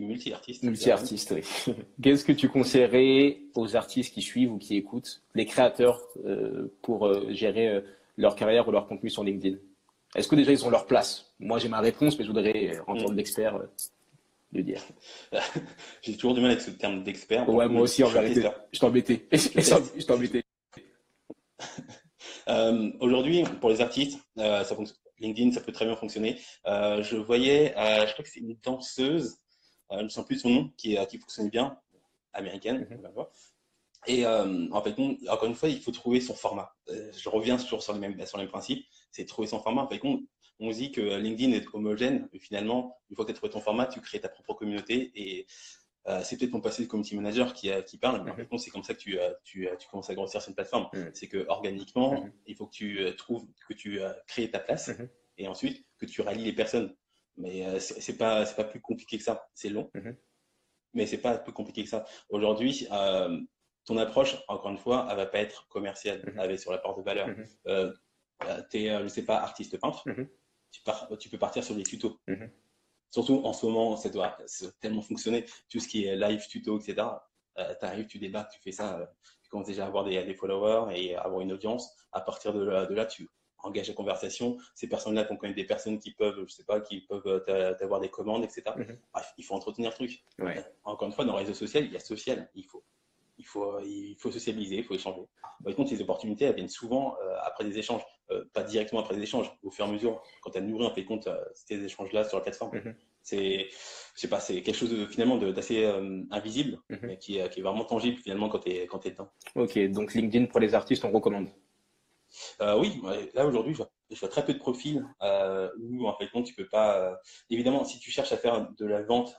[0.00, 0.62] multi-artiste.
[0.62, 1.74] Multi-artiste, oui.
[2.02, 7.06] Qu'est-ce que tu conseillerais aux artistes qui suivent ou qui écoutent, les créateurs, euh, pour
[7.06, 7.80] euh, gérer euh,
[8.16, 9.56] leur carrière ou leur contenu sur LinkedIn?
[10.14, 11.32] Est-ce que déjà ils ont leur place?
[11.38, 13.16] Moi, j'ai ma réponse, mais je voudrais entendre mm.
[13.16, 13.60] l'expert
[14.52, 14.82] le dire.
[16.02, 17.48] j'ai toujours du mal avec ce terme d'expert.
[17.48, 18.48] Ouais, moi aussi, en vérité.
[18.72, 19.26] Je t'embêtais.
[19.30, 20.42] Je t'embêtais.
[23.00, 24.76] Aujourd'hui, pour les artistes, ça
[25.20, 26.38] LinkedIn, ça peut très bien fonctionner.
[26.64, 29.38] je voyais, je crois que c'est une danseuse
[29.90, 31.78] je ne sais plus son nom, qui, qui fonctionne bien,
[32.32, 32.86] américaine.
[32.90, 33.24] Mhm.
[34.06, 34.94] Et euh, en fait,
[35.28, 36.74] encore une fois, il faut trouver son format.
[36.88, 39.82] Euh, je reviens toujours sur les mêmes, sur les mêmes principes, c'est trouver son format.
[39.82, 40.22] En fait, on,
[40.60, 43.60] on dit que LinkedIn est homogène, mais finalement, une fois que tu as trouvé ton
[43.60, 45.10] format, tu crées ta propre communauté.
[45.14, 45.46] Et
[46.08, 48.46] euh, c'est peut-être ton passé de community manager qui, qui parle, mais en mhm.
[48.48, 50.88] fait, c'est comme ça que tu, tu, tu, commences à grossir sur une plateforme.
[50.92, 51.10] Mhm.
[51.14, 54.90] C'est que organiquement, il faut que tu trouves, que tu crées ta place,
[55.36, 56.94] et ensuite que tu rallies les personnes.
[57.38, 59.48] Mais euh, c'est pas plus compliqué que ça.
[59.54, 60.16] C'est long, mhm.
[60.92, 62.04] mais c'est pas plus compliqué que ça.
[62.28, 63.40] Aujourd'hui, euh,
[63.84, 66.38] ton approche, encore une fois, elle va pas être commerciale, mhm.
[66.38, 67.28] elle va sur la porte de valeur.
[67.28, 67.46] Mhm.
[67.68, 67.92] Euh,
[68.70, 70.04] tu es, je sais pas, artiste peintre,
[70.70, 70.80] tu,
[71.18, 72.20] tu peux partir sur des tutos.
[73.10, 74.36] Surtout en ce moment, ça doit
[74.80, 75.44] tellement fonctionner.
[75.70, 77.06] Tout ce qui est live tuto, etc.
[77.56, 79.10] tu arrives, tu débarques, tu fais ça,
[79.42, 81.96] tu commences déjà à avoir des, des followers et avoir une audience.
[82.12, 83.28] À partir de là, de là tu
[83.62, 84.56] engage la conversation.
[84.74, 88.00] Ces personnes-là, qu'on connaît des personnes qui peuvent, je sais pas, qui peuvent euh, avoir
[88.00, 88.62] des commandes, etc.
[88.76, 88.98] Mhm.
[89.12, 90.24] Bref, il faut entretenir le truc.
[90.84, 92.50] Encore une fois, dans le réseau social, il y a social.
[92.54, 92.84] Il faut,
[93.36, 95.22] il faut, il faut socialiser, il faut échanger.
[95.64, 98.02] Par contre, ces opportunités, elles viennent souvent euh, après des échanges.
[98.30, 100.84] Euh, pas directement après des échanges, au fur et à mesure, quand tu as nourri
[100.86, 102.76] en fait compte ces échanges-là sur la plateforme.
[102.76, 102.94] Mhm.
[103.22, 103.68] C'est,
[104.14, 105.86] je sais pas, c'est quelque chose de, finalement d'assez
[106.30, 106.98] invisible, mhm.
[107.02, 109.30] mais qui, qui, est vraiment tangible finalement quand tu es, quand es dedans.
[109.54, 111.48] Ok, donc LinkedIn pour les artistes, on recommande
[112.60, 113.00] Oui,
[113.34, 115.02] là aujourd'hui, je, je, vois très peu de profils
[115.80, 117.18] où en fait, tu peux pas.
[117.48, 119.34] évidemment, si tu cherches à faire de la vente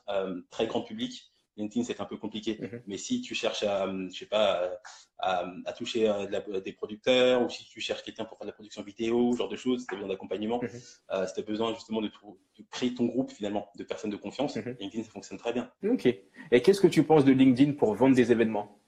[0.49, 2.57] très grand public, LinkedIn, c'est un peu compliqué.
[2.59, 2.81] Mhm.
[2.87, 4.71] Mais si tu cherches à, je sais pas,
[5.19, 8.81] à, toucher euh, des producteurs ou si tu cherches quelqu'un pour faire de la production
[8.81, 10.69] vidéo, ce genre de choses, si tu as besoin d'accompagnement, mhm.
[11.11, 12.09] euh, si tu as besoin justement de,
[12.71, 14.75] créer ton groupe finalement de personnes de confiance, mhm.
[14.79, 15.69] LinkedIn, ça fonctionne très bien.
[15.83, 16.05] Ok.
[16.05, 18.79] Et qu'est-ce que tu penses de LinkedIn pour vendre des événements?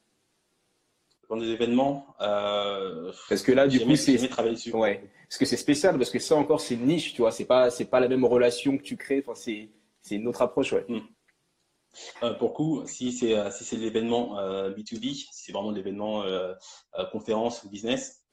[1.29, 4.19] Vendre des événements euh, Parce que là, du coup, c'est.
[4.73, 5.09] Ouais.
[5.27, 7.31] Parce que c'est spécial, parce que ça encore, c'est une niche, tu vois.
[7.31, 9.23] C'est pas, pas la même relation que tu crées.
[9.25, 9.69] Enfin, c'est,
[10.01, 10.85] c'est une autre approche, ouais.
[12.23, 14.35] Euh, pour coup, si c'est euh, si c'est l'événement
[14.69, 16.23] B2B, euh, si c'est vraiment l'événement
[17.11, 18.23] conférence ou business,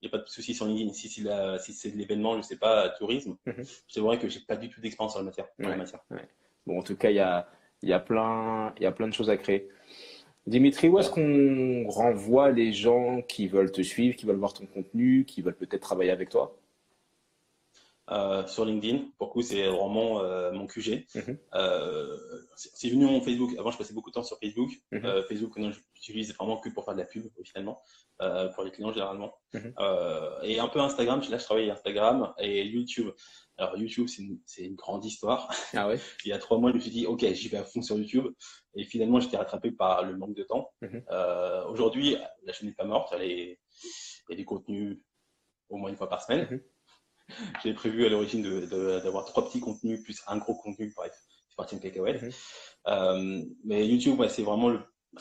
[0.00, 0.92] il n'y a pas de souci sur LinkedIn.
[0.92, 4.56] Si c'est si c'est l'événement, je sais pas, tourisme, mm je vrai que j'ai pas
[4.56, 5.46] du tout d'expérience en la matière.
[5.76, 6.00] matière.
[6.66, 7.48] Bon, en tout cas, il y a
[7.82, 9.68] il y a plein il y a plein de choses à créer.
[10.46, 14.66] Dimitri, où est-ce qu'on renvoie les gens qui veulent te suivre, qui veulent voir ton
[14.66, 16.56] contenu, qui veulent peut-être travailler avec toi?
[18.10, 19.04] Euh, sur LinkedIn.
[19.18, 21.06] Pour coup, c'est vraiment euh, mon QG.
[21.14, 21.38] Mhm.
[21.54, 22.16] Euh,
[22.56, 23.50] c'est venu mon Facebook.
[23.56, 24.70] Avant, je passais beaucoup de temps sur Facebook.
[24.90, 25.22] Mhm.
[25.28, 27.80] Facebook, non, j'utilise vraiment que pour faire de la pub, finalement,
[28.54, 29.34] pour les clients généralement.
[29.54, 29.74] Mhm.
[30.42, 31.20] et un peu Instagram.
[31.30, 33.10] Là, je travaille Instagram et YouTube.
[33.58, 35.52] Alors, YouTube, c'est une, grande histoire.
[35.74, 36.00] Ah ouais?
[36.24, 37.96] Il y a trois mois, je me suis dit, OK, j'y vais à fond sur
[37.96, 38.26] YouTube.
[38.74, 40.72] Et finalement, j'étais rattrapé par le manque de temps.
[41.68, 43.14] Aujourd'hui, la chaîne n'est pas morte.
[43.20, 43.56] Il
[44.30, 44.98] y a des contenus
[45.68, 46.60] au moins une fois par semaine.
[47.64, 50.92] J'ai prévu à l'origine d'avoir trois petits contenus plus un gros contenu.
[50.96, 51.12] Bref,
[51.48, 52.22] c'est parti une cacahuète.
[52.22, 52.30] Mhm.
[52.88, 54.72] Euh, mais YouTube, c'est vraiment,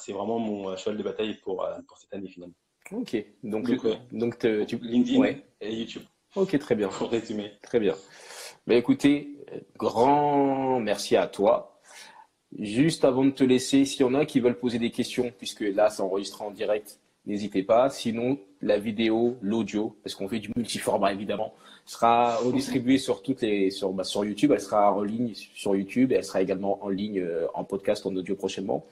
[0.08, 2.56] vraiment mon cheval de bataille pour, euh, pour cette année finalement.
[2.92, 3.70] Ok, donc,
[4.12, 4.78] donc, tu...
[4.78, 6.04] LinkedIn et YouTube.
[6.36, 6.88] Ok, très bien.
[6.90, 7.52] Pour résumer.
[7.62, 7.96] Très bien.
[8.66, 9.38] Mais écoutez,
[9.78, 11.80] grand merci à toi.
[12.58, 15.62] Juste avant de te laisser, s'il y en a qui veulent poser des questions, puisque
[15.62, 17.90] là, c'est enregistré en direct, n'hésitez pas.
[17.90, 21.54] Sinon, la vidéo, l'audio, parce qu'on fait du multiformat évidemment,
[21.86, 24.52] sera redistribuée sur toutes les sur, bah, sur YouTube.
[24.52, 28.06] Elle sera en ligne sur YouTube et elle sera également en ligne euh, en podcast
[28.06, 28.86] en audio prochainement.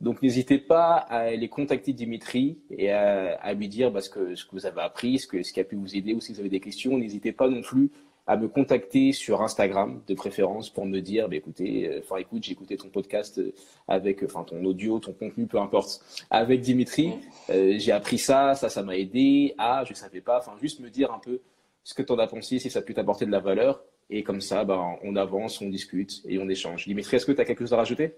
[0.00, 4.44] Donc n'hésitez pas à aller contacter Dimitri et à, lui dire bah, ce, que, ce
[4.44, 6.40] que vous avez appris, ce, que, ce qui a pu vous aider ou si vous
[6.40, 6.96] avez des questions.
[6.96, 7.90] N'hésitez pas non plus
[8.28, 12.44] à me contacter sur Instagram de préférence pour me dire, bah, écoutez, euh, enfin écoute,
[12.44, 13.52] j'ai écouté ton podcast euh,
[13.88, 17.14] avec, enfin ton audio, ton contenu, peu importe, avec Dimitri,
[17.48, 20.90] euh, j'ai appris ça, ça, ça m'a aidé, ah, je savais pas, enfin juste me
[20.90, 21.40] dire un peu
[21.82, 24.22] ce que tu en as pensé, si ça a pu t'apporter de la valeur, et
[24.22, 26.86] comme ça, ben, on avance, on discute et on échange.
[26.86, 28.14] Dimitri, est-ce que tu as quelque chose à rajouter?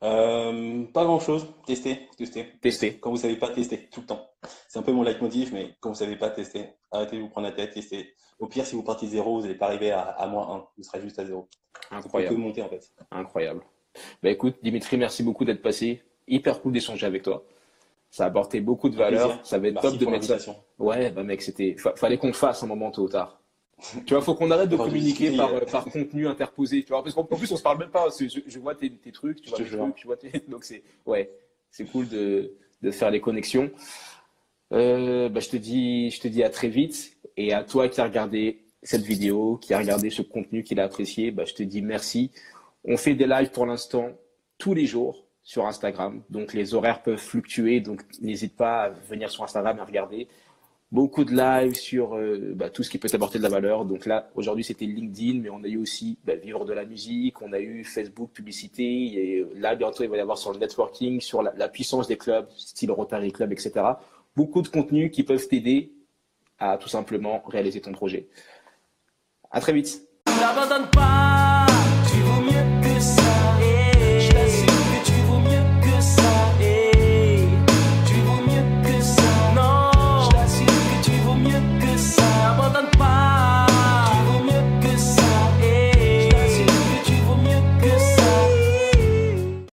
[0.00, 1.46] Pas grand chose.
[1.66, 2.46] Tester, tester.
[2.60, 2.98] Tester.
[2.98, 4.26] Quand vous savez pas, tester tout le temps.
[4.68, 6.66] C'est un peu mon leitmotiv, mais quand vous savez pas, tester.
[6.90, 8.14] Arrêtez de vous prendre la tête, tester.
[8.38, 10.64] Au pire, si vous partez zéro, vous n'allez pas arriver à, moins 1.
[10.76, 11.46] Vous serez juste à zéro.
[11.90, 12.34] Incroyable.
[12.34, 12.90] Vous monter, en fait.
[13.10, 13.62] Incroyable.
[14.22, 16.02] Bah, écoute, Dimitri, merci beaucoup d'être passé.
[16.26, 17.44] Hyper cool d'échanger avec toi.
[18.10, 19.38] Ça a apporté beaucoup de valeur.
[19.44, 20.52] Ça va être top de mettre ça.
[20.78, 21.76] Ouais, bah mec, c'était.
[21.96, 23.39] Fallait qu'on le fasse un moment tôt ou tard.
[24.06, 26.82] tu vois, faut qu'on arrête de communiquer par, euh, par contenu interposé.
[26.82, 28.08] Tu vois, parce qu'en plus, on se parle même pas.
[28.18, 30.30] Je, vois tes, tes, trucs, tu vois tes trucs, tu vois tes...
[30.48, 31.30] Donc c'est, ouais,
[31.70, 32.52] c'est cool de,
[32.82, 33.70] de faire les connexions.
[34.72, 37.16] Euh, bah, je te dis, je te dis à très vite.
[37.36, 40.84] Et à toi qui as regardé cette vidéo, qui a regardé ce contenu, qui l'a
[40.84, 42.30] apprécié, bah, je te dis merci.
[42.84, 44.10] On fait des lives pour l'instant
[44.58, 46.22] tous les jours sur Instagram.
[46.30, 47.80] Donc les horaires peuvent fluctuer.
[47.80, 50.28] Donc n'hésite pas à venir sur Instagram et regarder.
[50.92, 53.84] Beaucoup de lives sur euh, bah, tout ce qui peut t'apporter de la valeur.
[53.84, 57.40] Donc là, aujourd'hui, c'était LinkedIn, mais on a eu aussi bah, Vivre de la musique,
[57.42, 58.82] on a eu Facebook, publicité.
[58.82, 62.16] Et là, bientôt, il va y avoir sur le networking, sur la, la puissance des
[62.16, 63.92] clubs, style Rotary Club, etc
[64.36, 65.92] beaucoup de contenus qui peuvent t'aider
[66.58, 68.28] à tout simplement réaliser ton projet.
[69.50, 70.02] À très vite.
[70.26, 71.49] N'abandonne pas